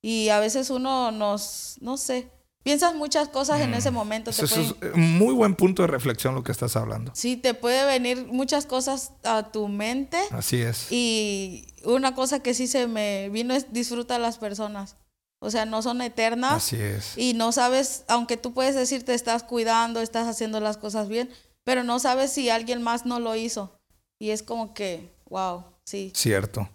[0.00, 2.30] Y a veces uno nos, no sé,
[2.62, 3.94] piensas muchas cosas en ese mm.
[3.94, 4.30] momento.
[4.30, 7.12] Eso, es muy buen punto de reflexión lo que estás hablando.
[7.14, 10.18] Sí, te puede venir muchas cosas a tu mente.
[10.32, 10.92] Así es.
[10.92, 14.96] Y una cosa que sí se me vino es disfruta a las personas.
[15.40, 16.54] O sea, no son eternas.
[16.54, 17.16] Así es.
[17.16, 21.30] Y no sabes, aunque tú puedes decir te estás cuidando, estás haciendo las cosas bien,
[21.64, 23.78] pero no sabes si alguien más no lo hizo.
[24.18, 26.12] Y es como que, wow, sí.
[26.14, 26.68] Cierto.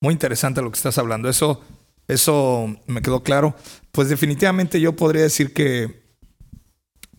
[0.00, 1.28] Muy interesante lo que estás hablando.
[1.28, 1.60] Eso
[2.08, 3.54] eso me quedó claro.
[3.90, 6.02] Pues definitivamente yo podría decir que,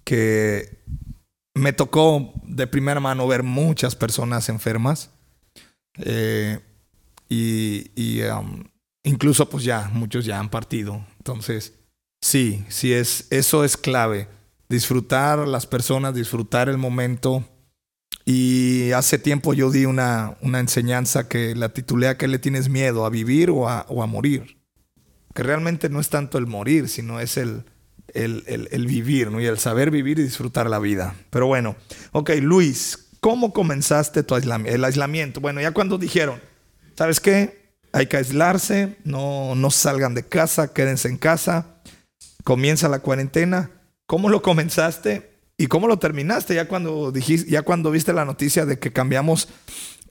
[0.04, 0.84] que
[1.54, 5.12] me tocó de primera mano ver muchas personas enfermas.
[5.98, 6.60] Eh,
[7.30, 8.64] y, um,
[9.04, 11.06] incluso pues ya, muchos ya han partido.
[11.18, 11.74] Entonces,
[12.22, 14.28] sí, sí es, eso es clave.
[14.70, 17.44] Disfrutar las personas, disfrutar el momento.
[18.26, 22.70] Y hace tiempo yo di una, una enseñanza que la titulé a qué le tienes
[22.70, 24.64] miedo, a vivir o a, o a morir
[25.34, 27.66] que realmente no es tanto el morir, sino es el,
[28.14, 29.42] el, vivir, ¿no?
[29.42, 31.16] Y el saber vivir y disfrutar la vida.
[31.30, 31.76] Pero bueno,
[32.12, 35.42] ok, Luis, ¿cómo comenzaste tu el aislamiento?
[35.42, 36.40] Bueno, ya cuando dijeron,
[36.96, 37.63] ¿sabes qué?
[37.94, 41.78] Hay que aislarse, no, no salgan de casa, quédense en casa,
[42.44, 43.70] comienza la cuarentena.
[44.08, 46.56] ¿Cómo lo comenzaste y cómo lo terminaste?
[46.56, 49.48] Ya cuando dijiste, ya cuando viste la noticia de que cambiamos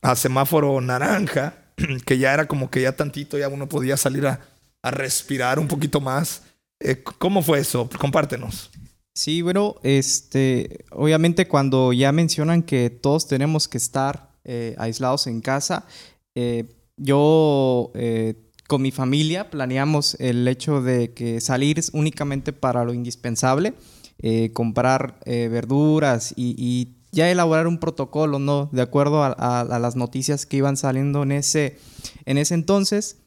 [0.00, 1.54] a semáforo naranja,
[2.06, 4.40] que ya era como que ya tantito, ya uno podía salir a,
[4.84, 6.42] respirar un poquito más.
[6.80, 7.88] Eh, ¿Cómo fue eso?
[7.98, 8.70] Compártenos.
[9.14, 15.40] Sí, bueno, este, obviamente cuando ya mencionan que todos tenemos que estar eh, aislados en
[15.40, 15.86] casa,
[16.34, 16.64] eh,
[17.02, 17.92] yo
[18.68, 23.74] con mi familia planeamos el hecho de que salir únicamente para lo indispensable,
[24.52, 28.70] comprar verduras y, ya elaborar un protocolo, ¿no?
[28.72, 31.76] De acuerdo a, a, las noticias que iban saliendo en ese,
[32.24, 33.18] en ese entonces.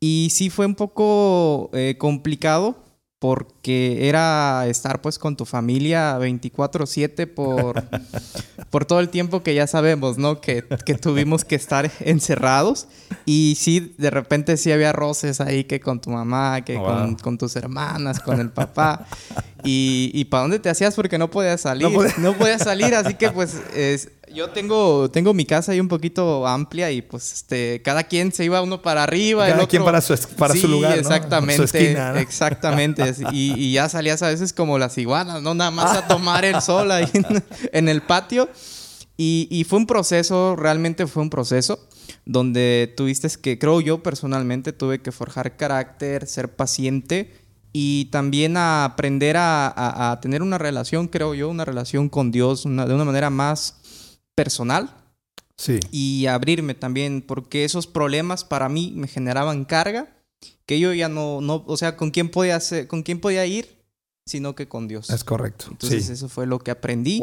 [0.00, 2.87] Y sí fue un poco eh, complicado
[3.18, 7.82] porque era estar pues con tu familia 24/7 por,
[8.70, 10.40] por todo el tiempo que ya sabemos, ¿no?
[10.40, 12.86] Que, que, tuvimos que estar encerrados.
[13.24, 17.38] Y sí, de repente sí había roces ahí que con tu mamá, que con, con,
[17.38, 19.06] tus hermanas, con el papá.
[19.64, 20.94] Y, y ¿para dónde te hacías?
[20.94, 21.90] Porque no podías salir.
[21.90, 25.88] No, no podías salir, así que pues es, yo tengo, tengo mi casa ahí un
[25.88, 29.46] poquito amplia y pues este, cada quien se iba uno para arriba.
[29.46, 30.98] Cada quien para su, para su lugar.
[30.98, 32.20] Exactamente.
[32.20, 33.14] Exactamente.
[33.32, 35.54] Y, ya salías a veces como las iguanas, ¿no?
[35.54, 37.06] Nada más a tomar el sol ahí
[37.72, 38.48] en, el patio.
[39.16, 41.88] Y, y, fue un proceso, realmente fue un proceso
[42.24, 47.32] donde tuviste que, creo yo personalmente, tuve que forjar carácter, ser paciente
[47.72, 52.64] y también a aprender a, a, tener una relación, creo yo, una relación con Dios
[52.64, 53.77] de una manera más
[54.38, 54.94] personal.
[55.56, 55.80] Sí.
[55.90, 60.16] Y abrirme también, porque esos problemas para mí me generaban carga,
[60.64, 63.82] que yo ya no, no o sea, ¿con quién podía, hacer, con quién podía ir?
[64.24, 65.10] Sino que con Dios.
[65.10, 65.66] Es correcto.
[65.72, 67.20] Entonces eso fue lo que aprendí.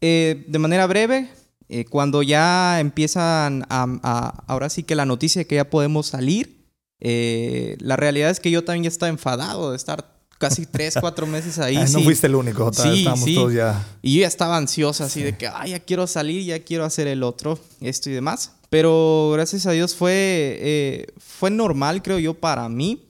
[0.00, 1.28] Eh, de manera breve,
[1.68, 6.70] eh, cuando ya empiezan a, ahora sí que la noticia de que ya podemos salir,
[7.00, 11.26] eh, la realidad es que yo también ya estaba enfadado de estar casi tres, cuatro
[11.26, 11.76] meses ahí.
[11.76, 13.86] no fuiste el único, sí, estábamos todos ya.
[14.02, 17.06] Y yo ya estaba ansiosa, así de que, ay, ya quiero salir, ya quiero hacer
[17.06, 18.52] el otro, esto y demás.
[18.68, 20.12] Pero gracias a Dios fue,
[20.60, 23.06] eh, fue normal, creo yo, para mí,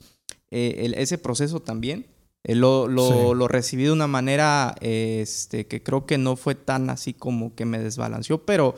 [0.51, 2.07] eh, ese proceso también.
[2.45, 6.91] Eh, lo, lo, lo, recibí de una manera este, que creo que no fue tan
[6.91, 8.77] así como que me desbalanceó, pero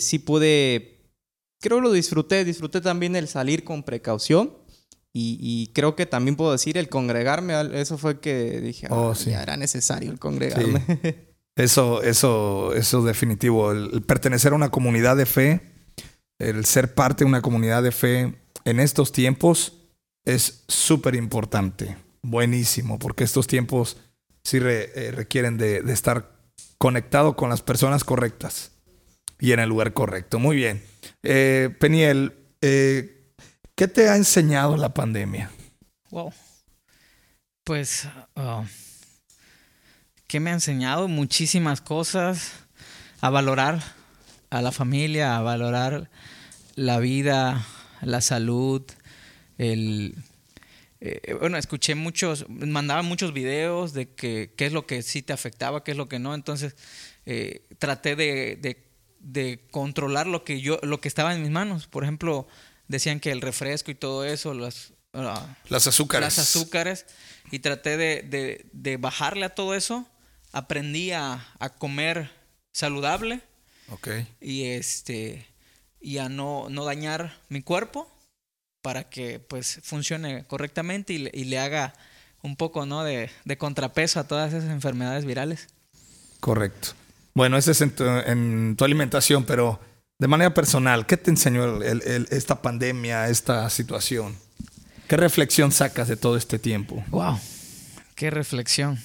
[0.00, 0.98] sí pude,
[1.60, 4.50] creo lo disfruté, disfruté también el salir con precaución.
[5.20, 9.42] Y, creo que también puedo decir el congregarme, eso fue que dije, oh, ah, ya
[9.42, 10.82] era necesario el congregarme.
[11.58, 13.72] Eso, eso, eso definitivo.
[13.72, 15.60] El, pertenecer a una comunidad de fe,
[16.38, 19.72] el ser parte de una comunidad de fe en estos tiempos
[20.24, 21.96] es súper importante.
[22.22, 23.96] Buenísimo, porque estos tiempos
[24.44, 26.30] sí eh, requieren de, estar
[26.78, 28.70] conectado con las personas correctas
[29.40, 30.38] y en el lugar correcto.
[30.38, 30.80] Muy bien.
[31.24, 33.17] Eh, Peniel, eh,
[33.78, 35.52] ¿Qué te ha enseñado la pandemia?
[36.10, 36.32] Wow.
[37.62, 38.64] Pues, uh,
[40.26, 41.06] ¿qué me ha enseñado?
[41.06, 42.54] Muchísimas cosas.
[43.20, 43.80] A valorar
[44.50, 46.10] a la familia, a valorar
[46.74, 47.64] la vida,
[48.02, 48.82] la salud,
[49.58, 50.16] el...
[51.00, 55.32] Eh, bueno, escuché muchos, mandaba muchos videos de que, qué es lo que sí te
[55.32, 56.34] afectaba, qué es lo que no.
[56.34, 56.74] Entonces,
[57.26, 58.58] eh, traté de,
[59.20, 61.86] de, controlar lo que yo, lo que estaba en mis manos.
[61.86, 62.48] Por ejemplo,
[62.88, 66.24] decían que el refresco y todo eso, las, ah, las azúcares.
[66.24, 67.06] Las azúcares.
[67.50, 70.06] Y traté de, de bajarle a todo eso.
[70.52, 72.30] Aprendí a, a comer
[72.72, 73.40] saludable.
[73.90, 74.08] Ok.
[74.40, 75.46] Y este
[76.00, 78.10] y a no, no dañar mi cuerpo
[78.82, 81.94] para que pues funcione correctamente y le, y le haga
[82.42, 83.02] un poco ¿no?
[83.02, 85.68] de, de, contrapeso a todas esas enfermedades virales.
[86.40, 86.90] Correcto.
[87.34, 89.80] Bueno, ese es en tu, en tu alimentación, pero
[90.18, 94.36] de manera personal, ¿qué te enseñó el, esta pandemia, esta situación?
[95.06, 97.04] ¿Qué reflexión sacas de todo este tiempo?
[97.08, 97.38] ¡Wow!
[98.14, 98.98] ¡Qué reflexión!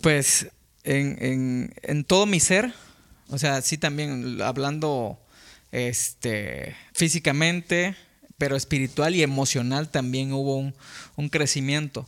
[0.00, 0.48] Pues
[0.84, 2.72] en, en, en todo mi ser,
[3.28, 5.18] o sea, sí también hablando
[5.70, 7.94] este, físicamente,
[8.38, 10.74] pero espiritual y emocional también hubo un,
[11.16, 12.06] un crecimiento.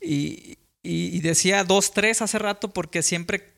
[0.00, 3.52] Y, y, decía dos, tres hace rato porque siempre,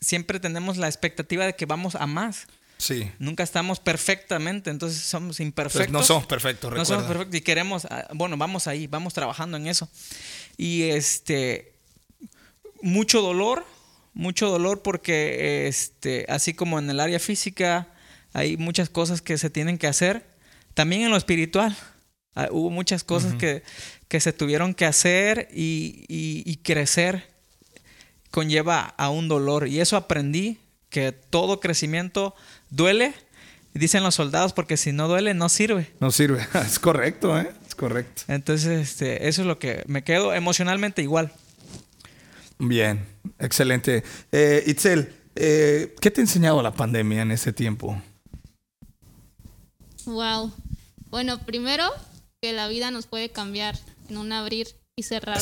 [0.00, 2.46] siempre tenemos la expectativa de que vamos a más.
[2.78, 3.10] Sí.
[3.18, 5.80] Nunca estamos perfectamente, entonces somos imperfectos.
[5.80, 6.78] Pues no somos perfectos, recuerda.
[6.78, 9.88] No somos perfectos y queremos, ah, bueno, vamos ahí, vamos trabajando en eso.
[10.56, 11.74] Y este,
[12.80, 13.66] mucho dolor,
[14.14, 17.88] mucho dolor porque este, así como en el área física,
[18.32, 20.24] hay muchas cosas que se tienen que hacer.
[20.74, 21.76] También en lo espiritual.
[22.34, 23.64] Ah, hubo muchas cosas que,
[24.06, 27.28] que, se tuvieron que hacer y, y, crecer
[28.30, 29.66] conlleva a un dolor.
[29.66, 32.36] Y eso aprendí, que todo crecimiento
[32.70, 33.14] duele.
[33.74, 35.92] Dicen los soldados, porque si no duele, no sirve.
[36.00, 36.46] No sirve.
[36.66, 37.50] Es correcto, ¿eh?
[37.66, 38.22] Es correcto.
[38.28, 41.32] Entonces, este, eso es lo que me quedo emocionalmente igual.
[42.58, 43.06] Bien,
[43.38, 44.02] excelente.
[44.32, 48.00] Eh, Itzel, eh, ¿qué te ha enseñado la pandemia en ese tiempo?
[50.06, 50.52] Wow.
[51.10, 51.84] Bueno, primero
[52.42, 53.78] que la vida nos puede cambiar
[54.08, 55.40] en un abrir y cerrar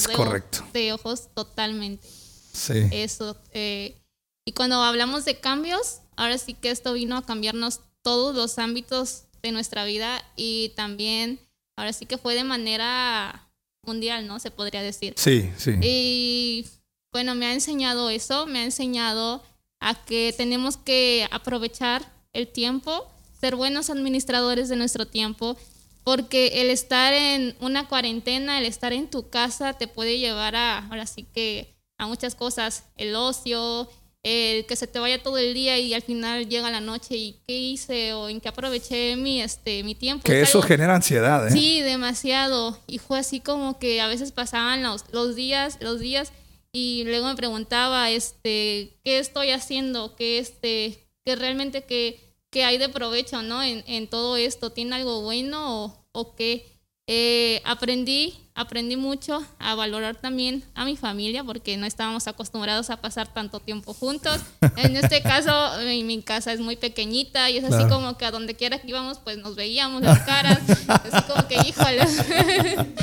[0.73, 2.07] de, ojos totalmente.
[2.53, 2.89] Sí.
[2.93, 3.41] Eso.
[3.53, 3.97] Eh,
[4.45, 9.25] y cuando hablamos de cambios, ahora sí que esto vino a cambiarnos todos los ámbitos
[9.43, 11.41] de nuestra vida y también,
[11.77, 13.49] ahora sí que fue de manera
[13.83, 14.39] mundial, ¿no?
[14.39, 15.15] Se podría decir.
[15.17, 15.73] Sí, sí.
[15.83, 16.67] Y
[17.13, 19.43] bueno, me ha enseñado eso, me ha enseñado
[19.81, 23.09] a que tenemos que aprovechar el tiempo
[23.41, 25.57] ser buenos administradores de nuestro tiempo,
[26.05, 30.87] porque el estar en una cuarentena, el estar en tu casa te puede llevar a,
[30.87, 33.89] ahora sí que, a muchas cosas, el ocio,
[34.27, 37.37] el que se te vaya todo el día y al final llega la noche y
[37.47, 40.25] qué hice o en qué aproveché mi, este, mi tiempo.
[40.25, 41.53] Que eso genera ansiedad, ¿eh?
[41.53, 42.77] Sí, demasiado.
[42.89, 46.33] Y fue así como que a veces pasaban los, los días, los días
[46.73, 50.17] y luego me preguntaba, este, ¿qué estoy haciendo?
[50.17, 52.19] ¿Qué, este, que realmente que
[52.51, 53.63] qué hay de provecho, ¿no?
[53.63, 56.76] En, en todo esto, ¿tiene algo bueno o, o qué?
[57.09, 63.01] Eh, aprendí, aprendí mucho a valorar también a mi familia porque no estábamos acostumbrados a
[63.01, 64.41] pasar tanto tiempo juntos.
[64.77, 65.53] En este caso,
[65.85, 68.89] mi, mi casa es muy pequeñita y es así como que a donde quiera que
[68.89, 70.59] íbamos, pues nos veíamos las caras.
[70.89, 72.03] así como que, híjole.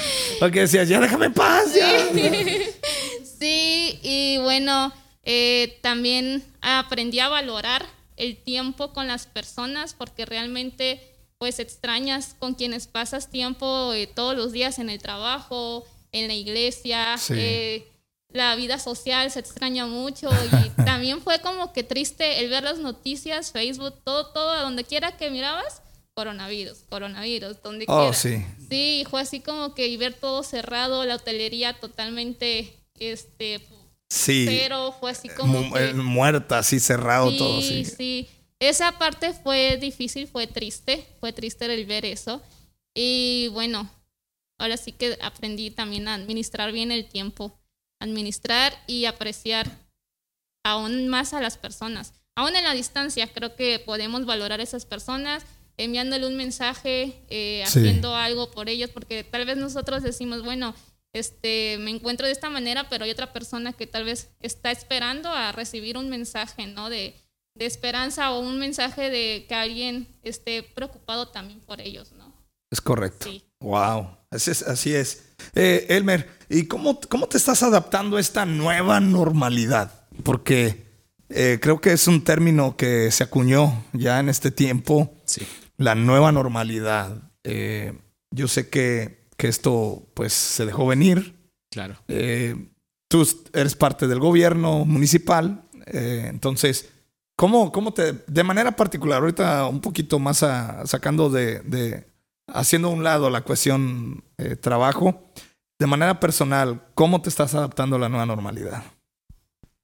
[0.41, 1.71] Porque decías, ya déjame en paz.
[1.71, 2.19] Sí.
[3.39, 4.91] sí, y bueno,
[5.23, 7.85] eh, también aprendí a valorar
[8.17, 11.12] el tiempo con las personas porque realmente
[11.43, 16.33] pues extrañas con quienes pasas tiempo eh, todos los días en el trabajo, en la
[16.33, 17.85] iglesia, eh,
[18.29, 20.29] la vida social se extraña mucho
[20.65, 24.85] y también fue como que triste el ver las noticias, Facebook, todo, todo, a donde
[24.85, 25.81] quiera que mirabas,
[26.13, 28.13] coronavirus, coronavirus, donde oh, quiera.
[28.13, 28.45] Sí.
[28.69, 33.67] sí, fue así como que y ver todo cerrado, la hotelería totalmente este
[34.09, 34.45] Sí.
[34.47, 35.75] Pero fue así como.
[35.75, 37.61] Eh, muerta, así cerrado todo.
[37.61, 38.29] Sí, sí.
[38.69, 41.05] Esa parte fue difícil, fue triste.
[41.19, 42.41] Fue triste el ver eso.
[42.95, 43.89] Y bueno,
[44.57, 47.59] ahora sí que aprendí también a administrar bien el tiempo.
[47.99, 49.69] Administrar y apreciar
[50.63, 52.13] aún más a las personas.
[52.35, 57.63] Aún en la distancia, creo que podemos valorar a esas personas enviándole un mensaje, eh,
[57.65, 60.73] haciendo algo por ellos, porque tal vez nosotros decimos, bueno,
[61.11, 65.29] este, me encuentro de esta manera, pero hay otra persona que tal vez está esperando
[65.29, 66.89] a recibir un mensaje, ¿no?
[66.89, 67.15] De,
[67.55, 72.33] de esperanza o un mensaje de que alguien esté preocupado también por ellos, ¿no?
[72.71, 73.29] Es correcto.
[73.29, 73.43] Sí.
[73.59, 74.63] Wow, así es.
[74.63, 75.23] Así es.
[75.53, 80.07] Eh, Elmer, ¿y cómo, cómo te estás adaptando a esta nueva normalidad?
[80.23, 80.83] Porque
[81.29, 85.13] eh, creo que es un término que se acuñó ya en este tiempo.
[85.25, 85.45] Sí.
[85.77, 87.31] La nueva normalidad.
[87.43, 87.93] Eh,
[88.31, 91.35] yo sé que que esto pues se dejó venir.
[91.69, 91.95] Claro.
[92.07, 92.55] Eh,
[93.09, 96.89] tú eres parte del gobierno municipal, eh, entonces,
[97.35, 100.37] ¿cómo, ¿cómo te, de manera particular, ahorita un poquito más
[100.85, 102.05] sacando de,
[102.47, 105.31] haciendo a un lado la cuestión eh, trabajo,
[105.79, 108.83] de manera personal, ¿cómo te estás adaptando a la nueva normalidad?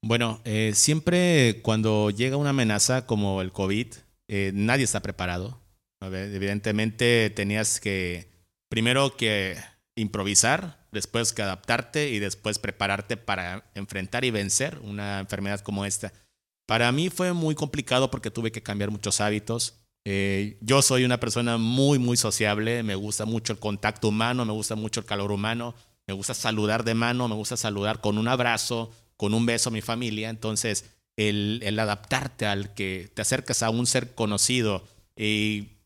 [0.01, 3.87] Bueno, eh, siempre cuando llega una amenaza como el COVID,
[4.27, 5.59] eh, nadie está preparado.
[6.01, 8.31] evidentemente tenías que,
[8.69, 9.57] primero que
[9.95, 16.13] improvisar, después que adaptarte y después prepararte para enfrentar y vencer una enfermedad como esta.
[16.69, 19.73] Para mí fue muy complicado porque tuve que cambiar muchos hábitos.
[20.05, 24.53] Eh, yo soy una persona muy, muy sociable, me gusta mucho el contacto humano, me
[24.53, 25.73] gusta mucho el calor humano,
[26.05, 29.71] me gusta saludar de mano, me gusta saludar con un abrazo, con un beso a
[29.73, 30.29] mi familia.
[30.29, 30.85] Entonces,
[31.17, 34.83] el, adaptarte al que te acercas a un ser conocido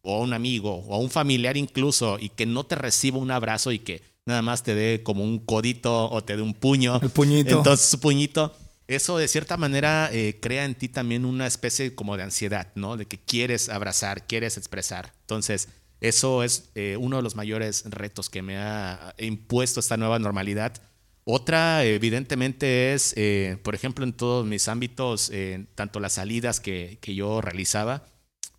[0.02, 3.32] o a un amigo o a un familiar incluso y que no te reciba un
[3.32, 7.00] abrazo y que nada más te dé como un codito o te dé un puño.
[7.02, 7.60] El puñito.
[7.60, 8.54] Entonces, su puñito.
[8.88, 12.98] Eso de cierta manera eh, crea en ti también una especie como de ansiedad, ¿no?
[12.98, 15.14] De que quieres abrazar, quieres expresar.
[15.22, 15.70] Entonces,
[16.02, 20.82] eso es eh, uno de los mayores retos que me ha impuesto esta nueva normalidad
[21.26, 25.32] otra, evidentemente, es, eh, por ejemplo, en todos mis ámbitos,
[25.74, 28.06] tanto las salidas que, que, yo realizaba,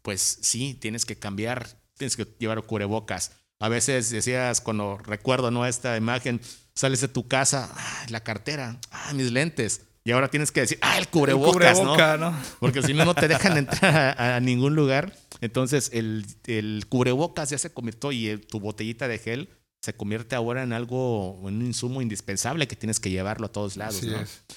[0.01, 1.69] pues sí, tienes que cambiar,
[1.99, 3.33] tienes que llevar cubrebocas.
[3.61, 5.67] A veces decías, cuando recuerdo ¿no?
[5.67, 6.41] esta imagen,
[6.75, 7.71] sales de tu casa,
[8.09, 9.83] la cartera, ah, mis lentes.
[10.07, 12.37] Y ahora tienes que decir, ah, el cubrebocas, ¿no?
[12.61, 15.17] Porque si no, no te dejan entrar a, ningún lugar.
[15.41, 19.49] Entonces, el, el, cubrebocas ya se convirtió y tu botellita de gel
[19.81, 23.77] se convierte ahora en algo, en un insumo indispensable que tienes que llevarlo a todos
[23.77, 24.03] lados.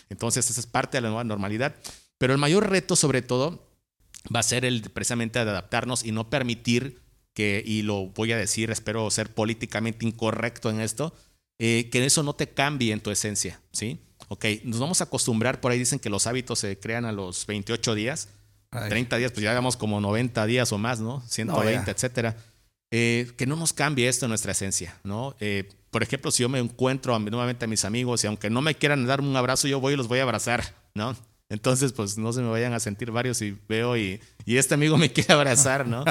[0.10, 1.76] Entonces, esa es parte de la nueva normalidad.
[2.18, 3.70] Pero el mayor reto, sobre todo,
[4.34, 7.02] va a ser el precisamente de adaptarnos y no permitir
[7.34, 11.14] que, y lo voy a decir, espero ser políticamente incorrecto en esto,
[11.60, 14.00] eh, que eso no te cambie en tu esencia, ¿sí?
[14.30, 17.46] Ok, nos vamos a acostumbrar, por ahí dicen que los hábitos se crean a los
[17.46, 18.30] 28 días,
[18.72, 21.22] 30 días, pues ya digamos como 90 días o más, ¿no?
[21.28, 22.36] 120, etcétera.
[22.92, 25.36] Eh, que no nos cambie esto en nuestra esencia, ¿no?
[25.40, 28.76] Eh, por ejemplo, si yo me encuentro nuevamente a mis amigos y aunque no me
[28.76, 31.16] quieran dar un abrazo, yo voy y los voy a abrazar, ¿no?
[31.50, 34.98] Entonces, pues no se me vayan a sentir varios y veo y, y este amigo
[34.98, 36.04] me quiere abrazar, ¿no?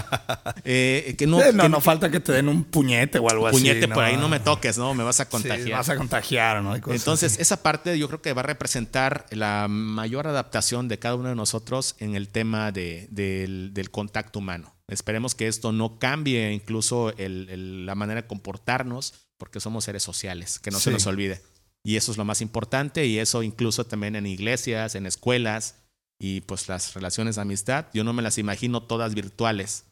[0.64, 3.58] Eh, que no, no, falta que te den un puñete o algo así.
[3.58, 4.94] Puñete por ahí, no me toques, ¿no?
[4.94, 5.64] Me vas a contagiar.
[5.64, 6.74] Sí, vas a contagiar, ¿no?
[6.74, 11.28] Entonces, esa parte yo creo que va a representar la mayor adaptación de cada uno
[11.28, 14.74] de nosotros en el tema de, del, del contacto humano.
[14.88, 20.70] Esperemos que esto no cambie incluso la manera de comportarnos, porque somos seres sociales, que
[20.70, 21.42] no se nos olvide.
[21.86, 25.76] Y eso es lo más importante, y eso incluso también en iglesias, en escuelas,
[26.18, 29.84] y pues las relaciones de amistad, yo no me las imagino todas virtuales.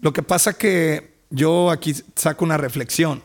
[0.00, 3.24] Lo que pasa que yo aquí saco una reflexión.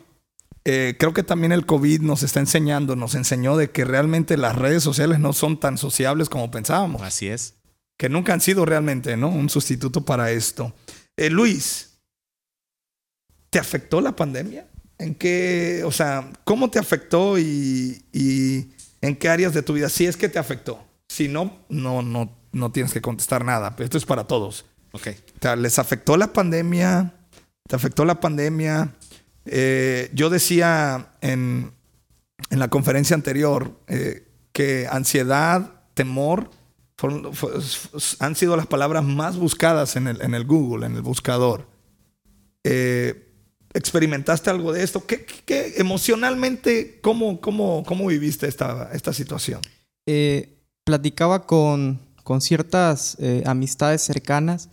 [0.66, 4.56] Eh, creo que también el COVID nos está enseñando, nos enseñó de que realmente las
[4.56, 7.04] redes sociales no son tan sociables como pensábamos.
[7.04, 7.54] Así es
[8.02, 9.30] que nunca han sido realmente ¿no?
[9.30, 10.74] un sustituto para esto.
[11.16, 12.00] Eh, Luis,
[13.52, 14.66] ¿te afectó la pandemia?
[15.02, 18.04] ¿En qué, o sea, cómo te afectó y,
[19.02, 19.90] en qué áreas de tu vida?
[19.90, 20.86] Si es que te afectó.
[21.10, 23.76] Si no, no, no, no tienes que contestar nada.
[23.80, 24.66] Esto es para todos.
[24.92, 25.08] Ok.
[25.58, 27.16] ¿Les afectó la pandemia?
[27.68, 28.94] ¿Te afectó la pandemia?
[29.46, 31.72] Eh, yo decía en,
[32.52, 36.52] en, la conferencia anterior eh, que ansiedad, temor,
[38.20, 41.66] han sido las palabras más buscadas en el, en el Google, en el buscador.
[42.64, 43.31] Eh,
[43.74, 45.06] ¿Experimentaste algo de esto?
[45.06, 49.62] ¿Qué, qué, emocionalmente, cómo, cómo, cómo viviste esta, esta situación?
[50.06, 54.70] Eh, platicaba con, con ciertas eh, amistades cercanas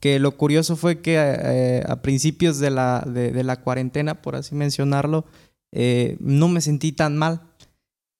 [0.00, 4.54] que lo curioso fue que a principios de la, de, de, la cuarentena, por así
[4.54, 5.24] mencionarlo,
[6.20, 7.42] no me sentí tan mal.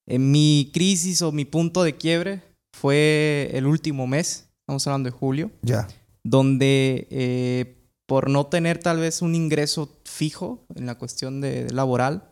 [0.05, 2.41] Mi crisis o mi punto de quiebre
[2.79, 5.87] fue el último mes, estamos hablando de julio, ya.
[6.23, 7.78] donde eh,
[8.09, 12.27] por no tener tal vez un ingreso fijo en la cuestión de, laboral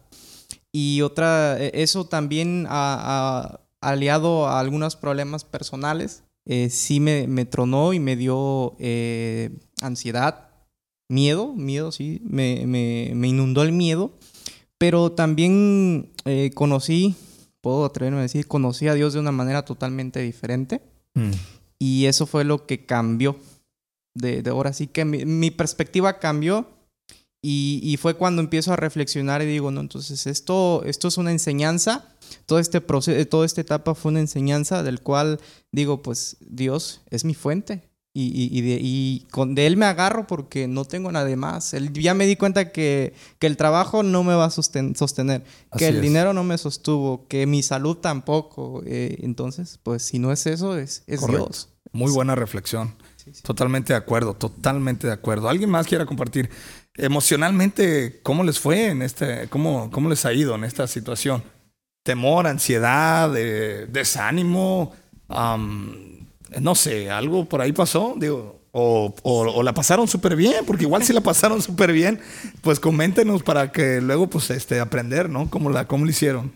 [0.74, 7.46] y otra, e, eso también ha, aliado a algunos problemas personales, eh, sí me, me,
[7.46, 9.52] tronó y me dio eh,
[9.82, 10.50] ansiedad,
[11.10, 14.12] miedo, miedo, sí, me, me, me, inundó el miedo,
[14.80, 16.12] pero también
[16.56, 17.16] conocí
[17.62, 20.82] puedo atreverme a decir, conocí a Dios de una manera totalmente diferente.
[21.16, 21.32] Mm.
[21.80, 23.36] Y eso fue lo que cambió.
[24.18, 26.68] De, ahora sí que mi, perspectiva cambió.
[27.50, 32.04] Y, fue cuando empiezo a reflexionar y digo, no, entonces esto, esto es una enseñanza.
[32.46, 35.40] Todo este proceso, toda esta etapa fue una enseñanza del cual
[35.72, 37.84] digo, pues Dios es mi fuente.
[38.14, 41.74] y, de, y, con, de él me agarro porque no tengo nada más.
[41.74, 45.44] Él, ya me di cuenta que, que el trabajo no me va a sostener,
[45.78, 48.82] que el dinero no me sostuvo, que mi salud tampoco.
[48.86, 51.70] Eh, entonces, pues si no es eso, es, es Dios.
[51.94, 52.94] Muy buena reflexión.
[53.44, 55.50] Totalmente de acuerdo, totalmente de acuerdo.
[55.50, 56.50] ¿Alguien más quiera compartir
[56.96, 61.44] emocionalmente cómo les fue en este, cómo, cómo les ha ido en esta situación?
[62.04, 64.94] Temor, ansiedad, eh, desánimo,
[65.30, 71.04] no sé, algo por ahí pasó, digo, o, o, la pasaron súper bien, porque igual
[71.04, 72.22] si la pasaron súper bien,
[72.62, 75.50] pues coméntenos para que luego pues este, aprender, ¿no?
[75.50, 76.54] ¿Cómo, la, cómo lo hicieron?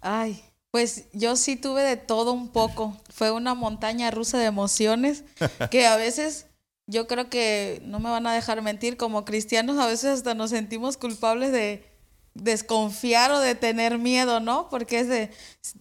[0.00, 2.96] Ay, pues yo sí tuve de todo un poco.
[3.12, 5.24] Fue una montaña rusa de emociones
[5.70, 6.46] que a veces
[6.86, 10.50] yo creo que no me van a dejar mentir, como cristianos a veces hasta nos
[10.50, 11.88] sentimos culpables de
[12.34, 14.68] desconfiar o de tener miedo, ¿no?
[14.68, 15.30] Porque es de,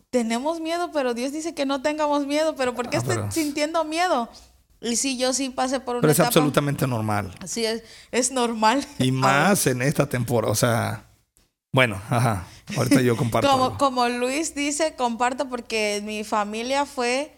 [0.10, 3.84] tenemos miedo, pero Dios dice que no tengamos miedo, pero ¿por qué ah, estoy sintiendo
[3.86, 4.30] miedo?
[4.82, 7.34] Y sí, yo sí pasé por una Pero es absolutamente normal.
[7.46, 8.86] Sí, es, es normal.
[8.98, 11.09] Y más en esta temporada, o sea,
[11.72, 13.50] bueno, ajá, ahorita yo comparto.
[13.50, 17.36] como, como Luis dice, comparto porque mi familia fue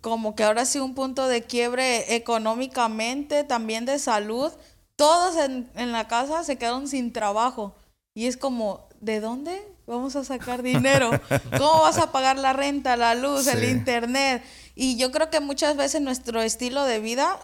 [0.00, 4.52] como que ahora sí un punto de quiebre económicamente, también de salud.
[4.96, 7.74] Todos en, en la casa se quedaron sin trabajo.
[8.14, 11.10] Y es como, ¿de dónde vamos a sacar dinero?
[11.58, 14.42] ¿Cómo vas a pagar la renta, la luz, el internet?
[14.74, 17.38] Y yo creo que muchas veces nuestro estilo de vida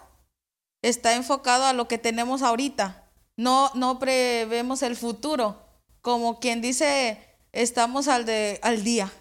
[0.81, 3.05] está enfocado a lo que tenemos ahorita.
[3.37, 5.68] No, no prevemos el futuro.
[6.01, 7.17] Como quien dice,
[7.51, 9.11] estamos al, de, al día.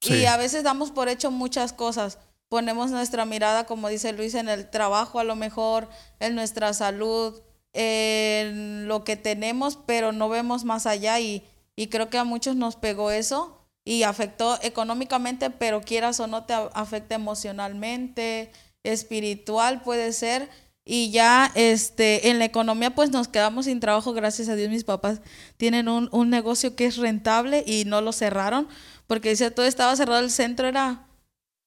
[0.00, 2.18] Y a veces damos por hecho muchas cosas.
[2.48, 5.88] Ponemos nuestra mirada, como dice Luis, en el trabajo a lo mejor,
[6.20, 7.40] en nuestra salud,
[7.72, 11.44] en lo que tenemos, pero no vemos más allá y,
[11.76, 16.44] y creo que a muchos nos pegó eso y afectó económicamente, pero quieras o no
[16.44, 18.50] te afecta emocionalmente,
[18.82, 20.48] espiritual puede ser.
[20.90, 24.84] Y ya este, en la economía pues nos quedamos sin trabajo, gracias a Dios mis
[24.84, 25.20] papás
[25.58, 28.66] tienen un, un negocio que es rentable y no lo cerraron,
[29.06, 31.06] porque dice todo estaba cerrado, el centro era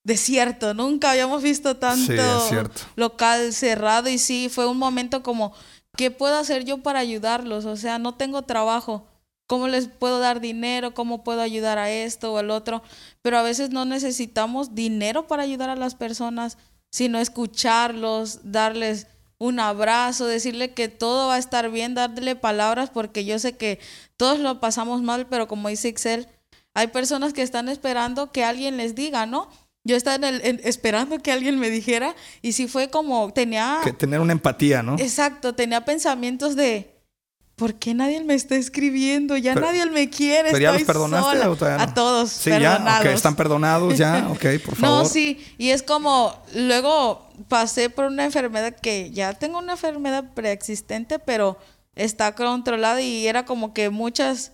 [0.04, 2.14] desierto, nunca habíamos visto tanto
[2.96, 5.54] local cerrado y sí, fue un momento como
[5.96, 7.66] ¿qué puedo hacer yo para ayudarlos?
[7.66, 9.06] O sea, no tengo trabajo.
[9.48, 10.94] ¿Cómo les puedo dar dinero?
[10.94, 12.82] ¿Cómo puedo ayudar a esto o al otro?
[13.22, 16.58] Pero a veces no necesitamos dinero para ayudar a las personas,
[16.92, 19.08] sino escucharlos, darles
[19.40, 23.80] un abrazo, decirle que todo va a estar bien, darle palabras, porque yo sé que
[24.16, 26.28] todos lo pasamos mal, pero como dice Excel,
[26.76, 29.50] hay personas que están esperando que alguien les diga, ¿no?
[29.84, 33.80] Yo estaba en el, esperando que alguien me dijera y sí fue como tenía...
[33.84, 34.96] Que tener una empatía, ¿no?
[35.00, 36.91] Exacto, tenía pensamientos de,
[37.62, 39.38] ¿por qué nadie me está escribiendo?
[39.38, 40.50] Ya nadie me quiere.
[40.50, 43.04] ¿Pero ya los perdonaste A todos sí, perdonados.
[43.04, 45.04] ya, están perdonados ya, ok, por favor.
[45.04, 50.34] No, sí, y es como, luego pasé por una enfermedad que ya tengo una enfermedad
[50.34, 51.60] preexistente, pero
[51.94, 54.54] está controlada y era como que muchas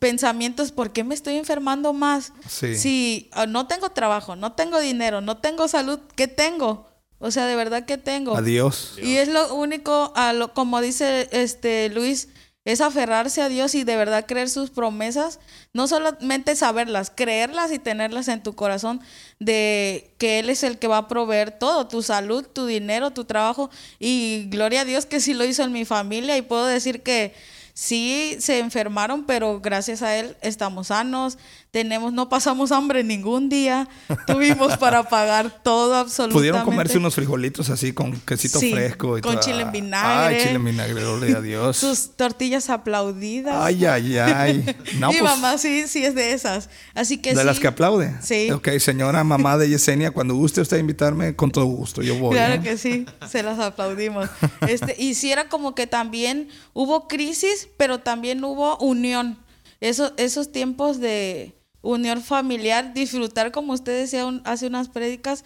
[0.00, 2.32] pensamientos, ¿por qué me estoy enfermando más?
[2.48, 6.88] Si ah, no tengo trabajo, no tengo dinero, no tengo salud, ¿qué tengo?
[7.24, 8.36] O sea, de verdad que tengo.
[8.36, 8.96] Adiós.
[9.02, 12.28] Y es lo único, a lo, como dice este Luis,
[12.66, 15.40] es aferrarse a Dios y de verdad creer sus promesas,
[15.72, 19.00] no solamente saberlas, creerlas y tenerlas en tu corazón
[19.38, 23.24] de que Él es el que va a proveer todo, tu salud, tu dinero, tu
[23.24, 27.02] trabajo y gloria a Dios que sí lo hizo en mi familia y puedo decir
[27.02, 27.32] que
[27.72, 31.38] sí se enfermaron, pero gracias a él estamos sanos,
[31.74, 33.88] tenemos, no pasamos hambre ningún día,
[34.28, 36.38] tuvimos para pagar todo absolutamente.
[36.38, 40.36] Pudieron comerse unos frijolitos así con quesito fresco y con chile en vinagre.
[40.36, 41.76] Ay, chile en vinagre, gloria a Dios.
[41.76, 43.56] Sus tortillas aplaudidas.
[43.58, 44.76] Ay, ay, ay.
[45.00, 46.70] No, Mi pues, mamá sí, sí es de esas.
[46.94, 48.14] Así que De las que aplaude.
[48.22, 48.52] Sí.
[48.52, 52.36] Ok, señora mamá de Yesenia, cuando guste usted invitarme, con todo gusto, yo voy.
[52.36, 54.28] Claro que sí, se las aplaudimos.
[54.68, 59.38] Este, y sí era como que también hubo crisis, pero también hubo unión.
[59.80, 61.54] Eso, esos tiempos de
[61.84, 65.44] unión familiar, disfrutar, como usted decía hace unas prédicas,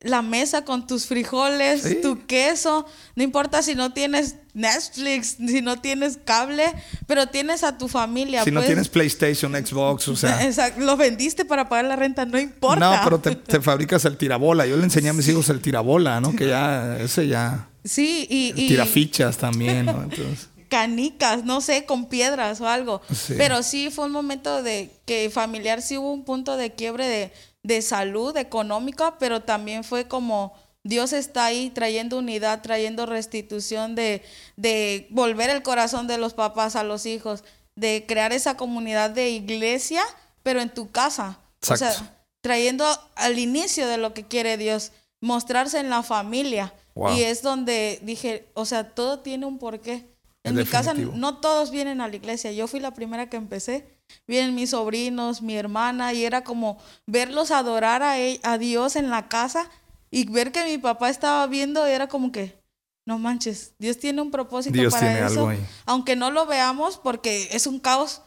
[0.00, 5.80] la mesa con tus frijoles, tu queso, no importa si no tienes Netflix, si no
[5.80, 6.64] tienes cable,
[7.06, 8.42] pero tienes a tu familia.
[8.42, 8.66] Si no pues.
[8.66, 10.44] tienes PlayStation, Xbox, o sea.
[10.46, 12.80] Exacto, lo vendiste para pagar la renta, no importa.
[12.80, 14.66] No, pero te, fabricas el tirabola.
[14.66, 16.34] Yo le enseñé a mis hijos el tirabola, ¿no?
[16.34, 17.68] Que ya, ese ya.
[17.84, 18.52] Sí, y.
[18.56, 18.68] y...
[18.68, 20.02] Tirafichas también, ¿no?
[20.02, 23.02] Entonces canicas, no sé, con piedras o algo.
[23.36, 27.30] Pero sí fue un momento de que familiar sí hubo un punto de quiebre de,
[27.62, 34.22] de salud económica, pero también fue como Dios está ahí trayendo unidad, trayendo restitución de,
[34.56, 37.44] de volver el corazón de los papás a los hijos,
[37.76, 40.02] de crear esa comunidad de iglesia,
[40.42, 41.38] pero en tu casa.
[41.68, 41.92] O sea,
[42.40, 44.92] trayendo al inicio de lo que quiere Dios.
[45.20, 46.72] mostrarse en la familia.
[47.14, 50.11] Y es donde dije, o sea, todo tiene un porqué.
[50.44, 52.52] En mi casa no todos vienen a la iglesia.
[52.52, 53.86] Yo fui la primera que empecé.
[54.26, 59.08] Vienen mis sobrinos, mi hermana, y era como verlos adorar a, e, a Dios en
[59.08, 59.70] la casa
[60.10, 62.60] y ver que mi papá estaba viendo, era como que,
[63.06, 65.50] no manches, Dios tiene un propósito para eso.
[65.86, 68.20] Aunque no lo veamos porque es un caos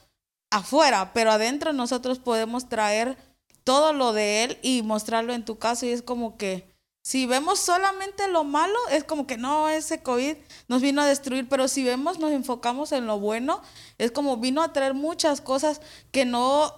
[0.51, 3.17] afuera, pero adentro nosotros podemos traer
[3.63, 5.85] todo lo de Él y mostrarlo en tu casa.
[5.85, 6.74] Y es como que
[7.05, 10.37] si vemos solamente lo malo, es como que no, ese COVID
[10.67, 13.61] nos vino a destruir, pero si vemos, nos enfocamos en lo bueno,
[13.99, 16.73] es como vino a traer muchas cosas que no,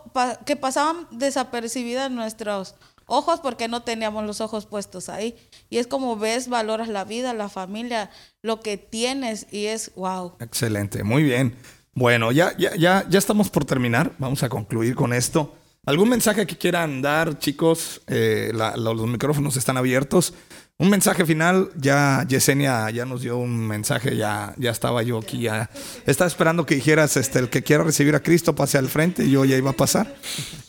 [0.46, 2.76] que pasaban desapercibidas nuestros
[3.06, 5.34] ojos porque no teníamos los ojos puestos ahí.
[5.70, 8.10] Y es como ves, valoras la vida, la familia,
[8.42, 10.34] lo que tienes y es wow.
[10.42, 11.56] Excelente, muy bien.
[11.94, 14.12] Bueno, ya, ya, ya, ya estamos por terminar.
[14.18, 15.56] Vamos a concluir con esto.
[15.88, 18.02] ¿Algún mensaje que quieran dar, chicos?
[18.08, 20.34] Eh, los micrófonos están abiertos.
[20.78, 25.40] Un mensaje final, ya Yesenia ya nos dio un mensaje, ya, ya estaba yo aquí,
[25.40, 25.70] ya
[26.06, 29.32] estaba esperando que dijeras, este, el que quiera recibir a Cristo pase al frente, y
[29.32, 30.14] yo ya iba a pasar.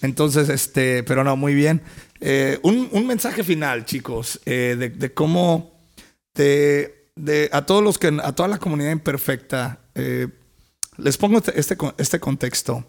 [0.03, 1.83] Entonces, este, pero no, muy bien.
[2.21, 5.83] Eh, un, mensaje final, chicos, eh, de, cómo,
[6.33, 9.81] de, a todos los que, a toda la comunidad imperfecta,
[10.97, 12.87] les pongo este, este, este contexto.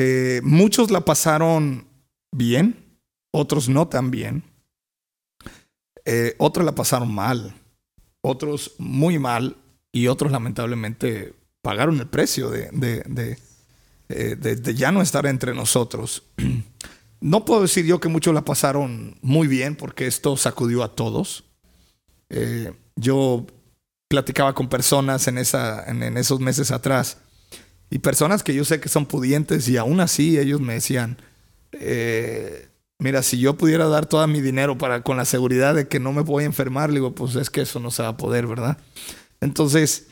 [0.00, 1.88] Eh, muchos la pasaron
[2.30, 2.76] bien,
[3.32, 4.44] otros no tan bien.
[6.04, 7.52] Eh, otros la pasaron mal,
[8.20, 9.56] otros muy mal
[9.90, 13.36] y otros lamentablemente pagaron el precio de,
[14.08, 14.36] eh,
[14.76, 16.22] ya no estar entre nosotros.
[17.20, 21.42] No puedo decir yo que muchos la pasaron muy bien porque esto sacudió a todos.
[22.94, 23.44] yo
[24.06, 27.18] platicaba con personas en esos meses atrás
[27.90, 31.16] y personas que yo sé que son pudientes y aún así ellos me decían,
[31.72, 32.68] eh,
[32.98, 36.12] mira, si yo pudiera dar todo mi dinero para con la seguridad de que no
[36.12, 38.78] me voy a enfermar, digo, pues es que eso no se va a poder, ¿verdad?
[39.40, 40.08] Entonces,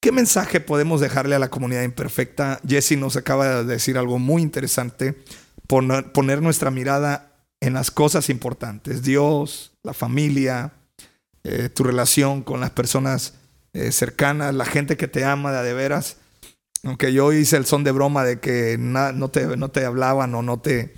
[0.00, 2.60] ¿qué mensaje podemos dejarle a la comunidad imperfecta?
[2.66, 5.14] Jesse nos acaba de decir algo muy interesante,
[5.66, 10.72] poner, poner nuestra mirada en las cosas importantes, Dios, la familia,
[11.44, 13.34] eh, tu relación con las personas
[13.72, 16.18] eh, cercanas, la gente que te ama de, de veras
[16.86, 20.42] aunque yo hice el son de broma de que no, te, no te hablaban o
[20.42, 20.94] no te,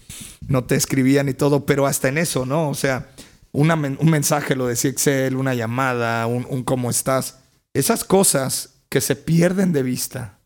[0.47, 2.69] no te escribían y todo, pero hasta en eso, ¿no?
[2.69, 3.09] O sea,
[3.53, 7.39] un mensaje, lo decía Excel, una llamada, un, cómo estás.
[7.73, 10.39] Esas cosas que se pierden de vista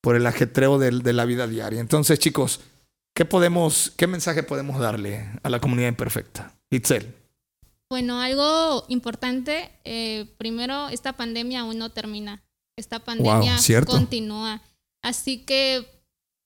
[0.00, 1.80] por el ajetreo de, de la vida diaria.
[1.80, 2.60] Entonces, chicos,
[3.16, 6.54] ¿qué, podemos, ¿qué mensaje podemos darle a la comunidad imperfecta?
[6.70, 7.12] Itzel.
[7.90, 12.44] Bueno, algo importante, eh, primero, esta pandemia aún no termina.
[12.76, 14.62] Esta pandemia continúa.
[15.04, 15.86] Así que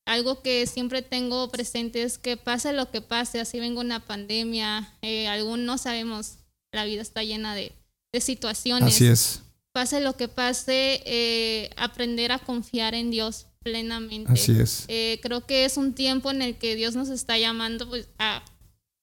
[0.04, 4.92] algo que siempre tengo presente es que pase lo que pase, así venga una pandemia,
[5.00, 6.38] eh, aún no sabemos,
[6.72, 7.72] la vida está llena de,
[8.20, 8.96] situaciones.
[8.96, 9.42] Así es.
[9.70, 14.32] Pase lo que pase, eh, aprender a confiar en Dios plenamente.
[14.32, 14.86] Así es.
[14.88, 18.42] Eh, creo que es un tiempo en el que Dios nos está llamando pues, a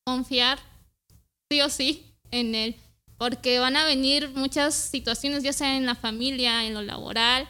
[0.03, 0.59] confiar
[1.49, 2.75] sí o sí en Él,
[3.17, 7.47] porque van a venir muchas situaciones, ya sea en la familia, en lo laboral,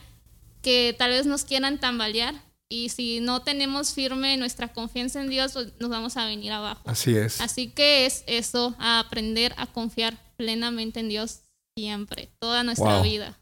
[0.66, 2.34] que tal vez nos quieran tambalear
[2.68, 6.82] y si no tenemos firme nuestra confianza en Dios, pues nos vamos a venir abajo.
[6.86, 7.40] Así es.
[7.40, 11.42] Así que es eso, a aprender a confiar plenamente en Dios
[11.78, 13.38] siempre, toda nuestra vida.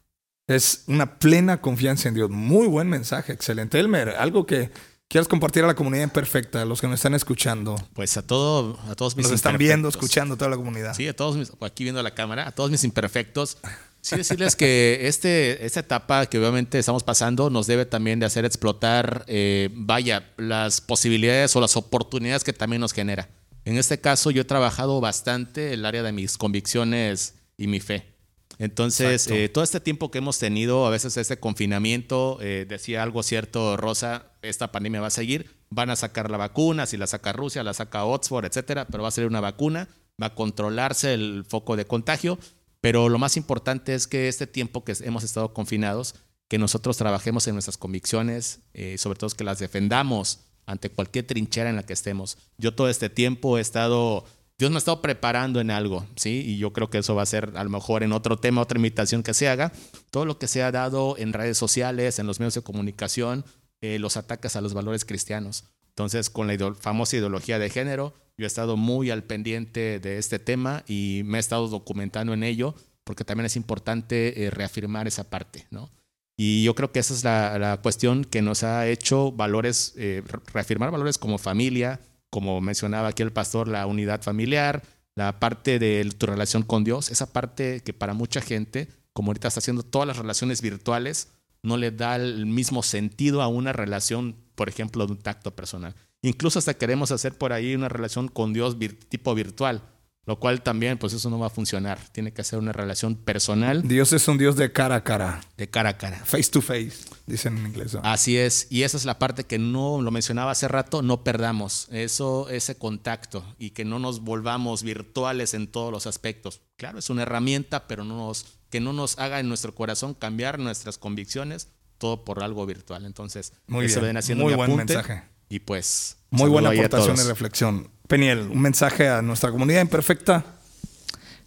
[0.46, 2.28] Es una plena confianza en Dios.
[2.28, 3.80] Muy buen mensaje, excelente.
[3.80, 4.70] Elmer, algo que
[5.08, 7.76] quieras compartir a la comunidad imperfecta, a los que nos están escuchando.
[7.94, 10.94] Pues a, todo, a todos mis Nos están viendo, escuchando toda la comunidad.
[10.94, 13.56] Sí, a todos mis, aquí viendo la cámara, a todos mis imperfectos.
[14.04, 18.44] Sí, decirles que este, esta etapa que obviamente estamos pasando nos debe también de hacer
[18.44, 23.30] explotar, eh, vaya, las posibilidades o las oportunidades que también nos genera.
[23.64, 28.12] En este caso yo he trabajado bastante el área de mis convicciones y mi fe.
[28.58, 33.22] Entonces, eh, todo este tiempo que hemos tenido, a veces este confinamiento, eh, decía algo
[33.22, 37.32] cierto Rosa, esta pandemia va a seguir, van a sacar la vacuna, si la saca
[37.32, 39.88] Rusia, la saca Oxford, etcétera, pero va a salir una vacuna,
[40.22, 42.38] va a controlarse el foco de contagio
[42.84, 46.16] pero lo más importante es que este tiempo que hemos estado confinados,
[46.48, 51.70] que nosotros trabajemos en nuestras convicciones, eh, sobre todo que las defendamos ante cualquier trinchera
[51.70, 52.36] en la que estemos.
[52.58, 54.26] Yo todo este tiempo he estado,
[54.58, 56.42] Dios me ha estado preparando en algo, ¿sí?
[56.44, 58.76] Y yo creo que eso va a ser a lo mejor en otro tema, otra
[58.76, 59.72] invitación que se haga.
[60.10, 63.46] Todo lo que se ha dado en redes sociales, en los medios de comunicación,
[63.80, 65.64] eh, los ataques a los valores cristianos.
[65.94, 70.38] Entonces, con la famosa ideología de género, yo he estado muy al pendiente de este
[70.40, 72.74] tema y me he estado documentando en ello
[73.04, 75.90] porque también es importante eh, reafirmar esa parte, ¿no?
[76.36, 80.22] Y yo creo que esa es la, cuestión que nos ha hecho valores, eh,
[80.52, 84.82] reafirmar valores como familia, como mencionaba aquí el pastor, la unidad familiar,
[85.14, 89.46] la parte de tu relación con Dios, esa parte que para mucha gente, como ahorita
[89.46, 91.28] está haciendo todas las relaciones virtuales,
[91.64, 95.94] no le da el mismo sentido a una relación, por ejemplo, de un tacto personal.
[96.22, 98.76] Incluso hasta queremos hacer por ahí una relación con Dios
[99.08, 99.82] tipo virtual
[100.26, 101.98] lo cual también, pues eso no va a funcionar.
[102.12, 103.86] Tiene que ser una relación personal.
[103.86, 105.40] Dios es un Dios de cara a cara.
[105.58, 106.24] De cara a cara.
[106.24, 106.92] Face to face,
[107.26, 107.96] dicen en inglés.
[108.02, 108.66] Así es.
[108.70, 112.76] Y esa es la parte que no, lo mencionaba hace rato, no perdamos eso, ese
[112.76, 116.62] contacto y que no nos volvamos virtuales en todos los aspectos.
[116.76, 120.58] Claro, es una herramienta, pero no nos, que no nos haga en nuestro corazón cambiar
[120.58, 123.06] nuestras convicciones, todo por algo virtual.
[123.06, 124.16] Entonces, muy bien.
[124.16, 125.22] haciendo muy buen mensaje.
[125.48, 126.16] Y pues...
[126.30, 127.88] Muy buena aportación y reflexión.
[128.08, 130.44] Peniel, un mensaje a nuestra comunidad imperfecta.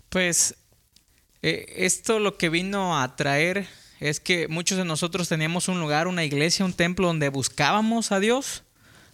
[0.07, 0.55] Pues
[1.41, 3.67] eh, esto lo que vino a traer
[3.99, 8.21] es que muchos de nosotros teníamos un lugar, una iglesia, un templo donde buscábamos a
[8.21, 8.63] Dios,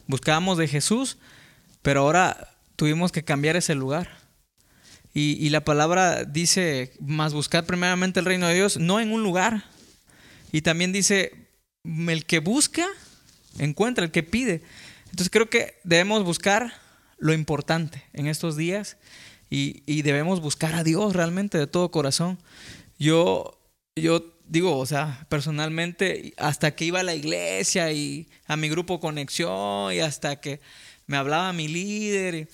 [0.06, 1.18] buscábamos de Jesús,
[1.82, 4.23] pero ahora tuvimos que cambiar ese lugar.
[5.14, 9.22] Y, y, la palabra dice, más buscar primeramente el reino de Dios, no en un
[9.22, 9.66] lugar.
[10.52, 11.32] Y también dice,
[11.84, 12.88] el que busca,
[13.60, 14.64] encuentra, el que pide.
[15.06, 16.74] Entonces creo que debemos buscar
[17.20, 18.98] lo importante en estos días
[19.50, 22.40] y, debemos buscar a Dios realmente de todo corazón.
[22.98, 23.60] Yo,
[23.96, 29.00] yo digo, o sea, personalmente, hasta que iba a la iglesia y a mi grupo
[29.00, 30.60] Conexión y hasta que
[31.06, 32.48] me hablaba mi líder,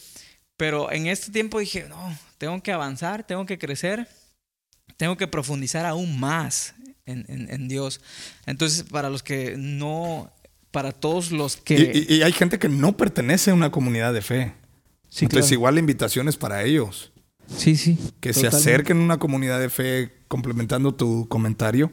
[0.59, 4.07] pero en este tiempo dije, no, tengo que avanzar, tengo que crecer,
[4.97, 6.75] tengo que profundizar aún más
[7.07, 8.01] en, en Dios.
[8.45, 10.31] Entonces, para los que no
[10.71, 12.05] para todos los que...
[12.09, 14.53] Y, hay gente que no pertenece a una comunidad de fe.
[15.19, 17.11] Entonces igual la invitación es para ellos.
[17.47, 17.97] Sí, sí.
[18.19, 21.91] Que se acerquen a una comunidad de fe, complementando tu comentario,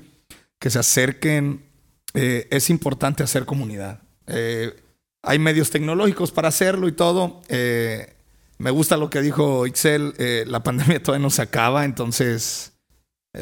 [0.58, 1.64] que se acerquen.
[2.12, 4.02] Eh, es importante hacer comunidad.
[4.26, 4.74] Eh,
[5.22, 7.40] hay medios tecnológicos para hacerlo y todo.
[7.48, 8.15] Eh,
[8.58, 10.14] me gusta lo que dijo Ixel,
[10.46, 12.72] la pandemia todavía no se acaba, entonces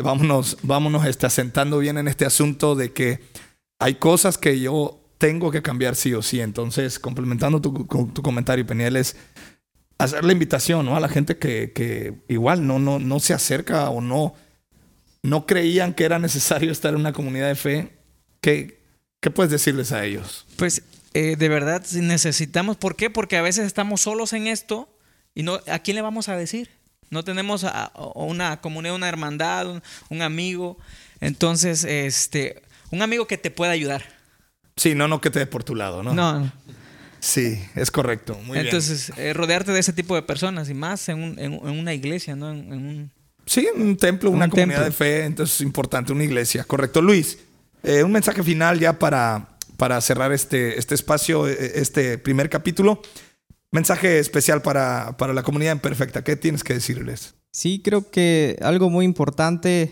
[0.02, 3.20] vámonos, vámonos este, asentando bien en este asunto de que
[3.78, 6.40] hay cosas que yo tengo que cambiar sí o sí.
[6.40, 9.16] Entonces, complementando tu, tu comentario, Peniel, es
[9.98, 10.96] hacer la invitación ¿no?
[10.96, 14.34] a la gente que, que, igual no, no, no se acerca o no,
[15.22, 17.98] no creían que era necesario estar en una comunidad de fe.
[18.40, 18.80] ¿Qué,
[19.20, 20.46] qué puedes decirles a ellos?
[20.56, 20.82] Pues
[21.14, 23.08] eh, de verdad necesitamos, ¿por qué?
[23.08, 24.88] Porque a veces estamos solos en esto
[25.34, 26.70] y no, ¿a quién le vamos a decir?
[27.10, 30.78] No tenemos a, una comunidad, una hermandad, un, un amigo.
[31.20, 34.04] Entonces, este, un amigo que te pueda ayudar.
[34.76, 36.14] Sí, no, no que te dé por tu lado, ¿no?
[36.14, 36.52] No.
[37.20, 38.38] Sí, es correcto.
[38.44, 41.94] Muy Entonces, eh, rodearte de ese tipo de personas y más en, un, en, una
[41.94, 42.50] iglesia, ¿no?
[42.50, 43.10] En, un...
[43.46, 46.64] Sí, en un templo, una comunidad de fe, entonces es importante, una iglesia.
[46.64, 47.00] Correcto.
[47.00, 47.38] Luis,
[47.82, 53.00] eh, un mensaje final ya para, para cerrar este, este espacio, eh, este primer capítulo.
[53.74, 56.22] Mensaje especial para, para la comunidad imperfecta.
[56.22, 57.34] ¿Qué tienes que decirles?
[57.50, 59.90] Sí, creo que algo muy importante,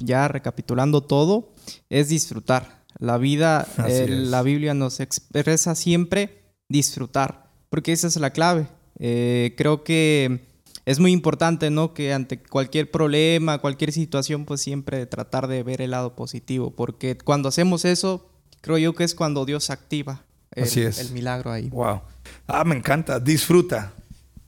[0.00, 1.54] ya recapitulando todo,
[1.90, 3.68] es disfrutar la vida,
[4.08, 8.66] la Biblia nos expresa siempre disfrutar, porque esa es la clave.
[8.98, 10.48] Eh, creo que
[10.84, 11.94] es muy importante, ¿no?
[11.94, 17.16] Que ante cualquier problema, cualquier situación, pues siempre tratar de ver el lado positivo, porque
[17.16, 18.28] cuando hacemos eso,
[18.60, 20.24] creo yo que es cuando Dios activa
[20.58, 21.68] el, el milagro ahí.
[21.68, 22.02] Wow.
[22.46, 23.20] Ah, me encanta.
[23.20, 23.92] Disfruta.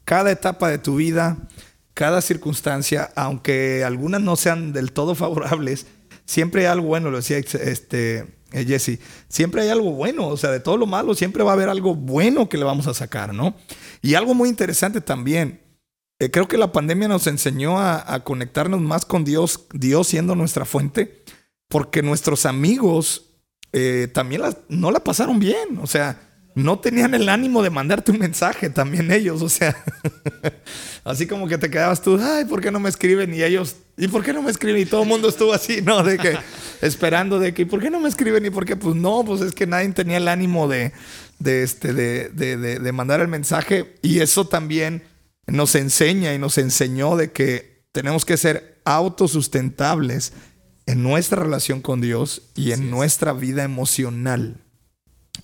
[0.04, 1.36] Cada etapa de tu vida,
[1.94, 5.86] cada circunstancia, aunque algunas no sean del todo favorables,
[6.24, 8.98] siempre hay algo bueno, lo decía este eh, Jesse,
[9.28, 11.94] siempre hay algo bueno, o sea, de todo lo malo siempre va a haber algo
[11.94, 13.54] bueno que le vamos a sacar, ¿no?
[14.02, 15.60] Y algo muy interesante también,
[16.18, 20.64] eh, creo que la pandemia nos enseñó a, conectarnos más con Dios, Dios siendo nuestra
[20.64, 21.22] fuente,
[21.68, 23.29] porque nuestros amigos
[23.72, 26.18] eh, también no la pasaron bien, o sea,
[26.54, 29.76] no tenían el ánimo de mandarte un mensaje también ellos, o sea,
[31.04, 33.32] así como que te quedabas tú, ay, ¿por qué no me escriben?
[33.32, 34.82] Y ellos, ¿y por qué no me escriben?
[34.82, 36.02] Y todo el mundo estuvo así, ¿no?
[36.02, 36.36] De que,
[36.82, 38.44] esperando de que, ¿por qué no me escriben?
[38.44, 38.76] ¿Y por qué?
[38.76, 40.92] Pues no, pues es que nadie tenía el ánimo de,
[41.38, 43.96] de, este, de, de, de mandar el mensaje.
[44.02, 45.04] Y eso también
[45.46, 50.32] nos enseña y nos enseñó de que tenemos que ser autosustentables
[50.90, 54.56] en nuestra relación con Dios y en nuestra vida emocional.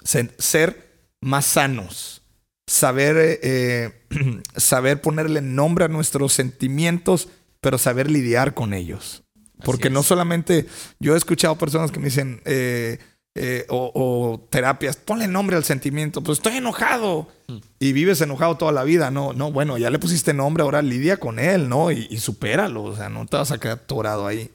[0.02, 2.22] Ser más sanos,
[2.66, 3.92] saber, eh,
[4.56, 7.28] saber ponerle nombre a nuestros sentimientos,
[7.60, 9.22] pero saber lidiar con ellos.
[9.64, 10.66] Porque no solamente
[10.98, 12.98] yo he escuchado personas que me dicen, eh,
[13.36, 17.56] eh, o, terapias, ponle nombre al sentimiento, pues estoy enojado hmm.
[17.78, 21.18] y vives enojado toda la vida, no, no, bueno, ya le pusiste nombre, ahora lidia
[21.18, 21.92] con él, ¿no?
[21.92, 24.50] Y, y supéralo, o sea, no te vas a quedar atorado ahí.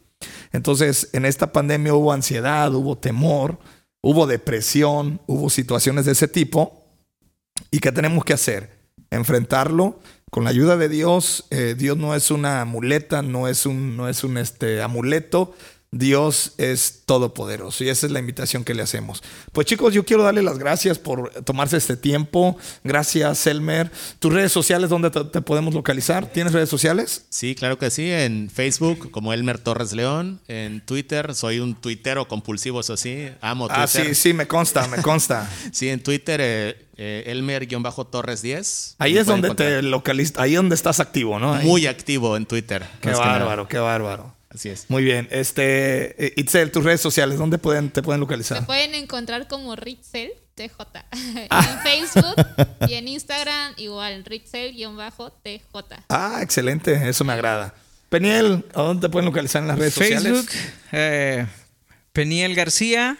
[0.52, 3.60] Entonces, en esta pandemia hubo ansiedad, hubo temor,
[4.02, 6.86] hubo depresión, hubo situaciones de ese tipo.
[7.70, 8.82] ¿Y qué tenemos que hacer?
[9.10, 9.99] Enfrentarlo,
[10.32, 14.08] con la ayuda de Dios, eh, Dios no es una muleta, no es un, no
[14.08, 15.54] es un este, amuleto,
[15.94, 19.22] Dios es todopoderoso y esa es la invitación que le hacemos.
[19.52, 22.58] Pues chicos, yo quiero darle las gracias por tomarse este tiempo.
[22.86, 23.92] Gracias, Elmer.
[24.20, 26.28] ¿Tus redes sociales dónde te, podemos localizar?
[26.28, 27.26] ¿Tienes redes sociales?
[27.28, 28.10] Sí, claro que sí.
[28.10, 30.39] En Facebook como Elmer Torres León.
[30.48, 33.28] En Twitter soy un tuitero compulsivo, eso sí.
[33.42, 33.84] Amo Twitter.
[33.84, 35.52] Ah, sí, sí, me consta, me consta.
[35.74, 38.96] sí, en Twitter eh, eh, Elmer-Torres 10.
[38.98, 41.56] Ahí es donde te localizas, ahí es donde estás activo, ¿no?
[41.56, 42.86] Muy activo en Twitter.
[43.02, 44.41] Qué bárbaro, qué bárbaro.
[44.54, 44.89] Así es.
[44.89, 45.28] Muy bien.
[45.32, 48.60] Este, eh, Itzel, tus redes sociales, ¿dónde pueden, te pueden localizar?
[48.60, 50.82] Me pueden encontrar como Ritzel TJ.
[51.12, 52.36] en Facebook
[52.88, 56.04] y en Instagram igual, Ritzel-TJ.
[56.10, 57.74] Ah, excelente, eso me agrada.
[58.10, 60.24] Peniel, ¿a dónde te pueden localizar en las redes sociales?
[60.24, 60.49] Facebook,
[60.91, 61.45] eh,
[62.12, 63.18] Peniel García,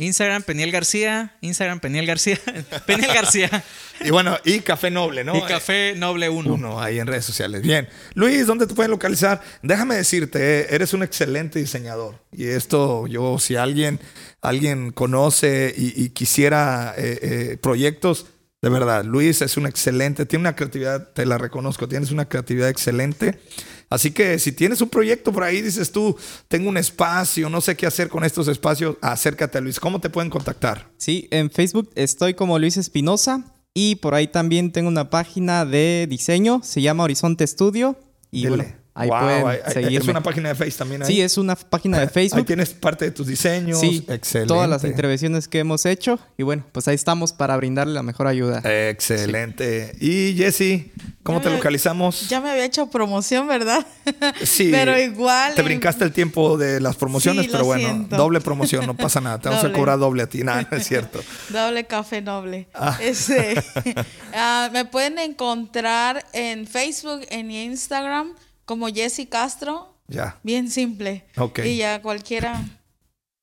[0.00, 1.36] Instagram, Peniel García.
[1.42, 2.38] Instagram, Peniel García.
[2.86, 3.62] Peniel García.
[4.00, 5.36] y bueno, y Café Noble, ¿no?
[5.36, 6.54] Y Café Noble 1.
[6.54, 7.60] Uno, ahí en redes sociales.
[7.60, 7.86] Bien.
[8.14, 9.42] Luis, ¿dónde te pueden localizar?
[9.62, 12.16] Déjame decirte, eh, eres un excelente diseñador.
[12.32, 14.00] Y esto, yo, si alguien,
[14.40, 18.26] alguien conoce y, quisiera eh, eh, proyectos,
[18.62, 22.70] de verdad, Luis es un excelente, tiene una creatividad, te la reconozco, tienes una creatividad
[22.70, 23.38] excelente.
[23.90, 26.16] Así que si tienes un proyecto por ahí, dices tú,
[26.46, 29.80] tengo un espacio, no sé qué hacer con estos espacios, acércate a Luis.
[29.80, 30.90] ¿Cómo te pueden contactar?
[30.96, 36.06] Sí, en Facebook estoy como Luis Espinosa y por ahí también tengo una página de
[36.08, 37.98] diseño, se llama Horizonte Studio.
[38.30, 38.46] Y
[39.00, 39.98] Ahí pueden seguirme.
[39.98, 41.06] Es una página de Facebook también.
[41.06, 42.40] Sí, es una página de Facebook.
[42.40, 43.80] Ahí tienes parte de tus diseños.
[43.80, 44.48] Sí, excelente.
[44.48, 46.18] Todas las intervenciones que hemos hecho.
[46.36, 48.62] Y bueno, pues ahí estamos para brindarle la mejor ayuda.
[48.90, 49.96] Excelente.
[50.00, 50.90] Y Jesse,
[51.22, 52.28] ¿cómo te localizamos?
[52.28, 53.86] Ya me había hecho promoción, ¿verdad?
[54.42, 54.68] Sí.
[54.72, 55.54] pero igual.
[55.54, 59.38] Te brincaste el tiempo de las promociones, pero bueno, doble promoción, no pasa nada.
[59.40, 60.42] Te vamos a cobrar doble a ti.
[60.44, 61.20] Nada, no es cierto.
[61.48, 62.68] doble café noble.
[62.74, 62.98] Ah.
[63.00, 63.62] Este,
[64.34, 68.34] ah, me pueden encontrar en Facebook, en Instagram
[68.70, 69.96] como Jesse Castro.
[70.06, 70.38] Ya.
[70.44, 71.24] Bien simple.
[71.36, 71.58] Ok.
[71.64, 72.62] Y ya cualquiera.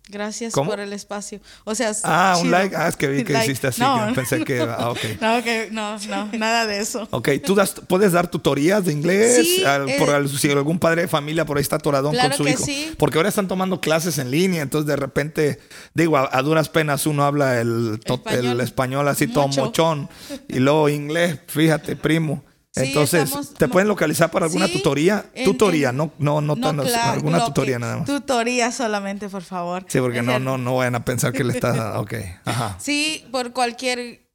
[0.08, 1.42] Gracias por el espacio.
[1.66, 2.74] O sea, ah, un like.
[2.74, 3.82] Ah, es que vi que hiciste así.
[3.82, 4.14] No.
[4.16, 4.62] pensé que.
[4.62, 5.00] Ah, ok.
[5.22, 5.68] No, okay.
[5.70, 7.10] no, no, nada de eso.
[7.12, 9.36] Ok, ¿tú das, puedes dar tutorías de inglés?
[9.36, 9.64] Sí,
[10.00, 12.64] por eh, si algún padre de familia por ahí está atoradón con su hijo.
[12.64, 12.94] Sí.
[12.98, 15.60] Porque ahora están tomando clases en línea, entonces de repente,
[15.94, 20.08] digo, a, duras penas uno habla el, español, el español así todo mochón.
[20.48, 22.47] Y luego inglés, fíjate, primo.
[22.84, 25.26] Entonces, ¿te pueden localizar para alguna tutoría?
[25.44, 28.06] tutoría, no, no, no, tan, alguna tutoría nada más.
[28.06, 29.86] Tutoría solamente, por favor.
[29.88, 31.68] Sí, porque no, no, no vayan a pensar que le está.
[32.00, 32.14] Ok.
[32.46, 32.78] Ajá.
[32.80, 34.28] Sí, por cualquier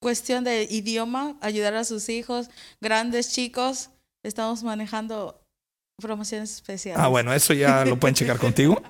[0.00, 3.90] cuestión de idioma, ayudar a sus hijos, grandes chicos,
[4.24, 5.42] estamos manejando
[6.00, 7.02] promociones especiales.
[7.02, 8.82] Ah, bueno, eso ya lo pueden checar contigo.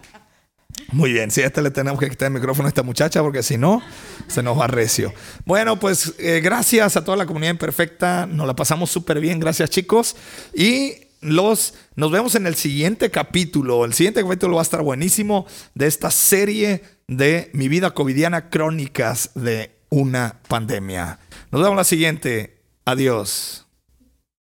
[0.93, 3.43] Muy bien, si a este le tenemos que quitar el micrófono a esta muchacha porque
[3.43, 3.81] si no,
[4.27, 5.13] se nos va recio.
[5.45, 9.71] Bueno, pues eh, gracias a toda la comunidad imperfecta, nos la pasamos súper bien, gracias
[9.71, 10.17] chicos.
[10.53, 13.85] Y los, nos vemos en el siguiente capítulo.
[13.85, 19.31] El siguiente capítulo va a estar buenísimo de esta serie de Mi vida covidiana, crónicas
[19.35, 21.19] de una pandemia.
[21.51, 22.57] Nos vemos la siguiente.
[22.85, 23.70] Adiós.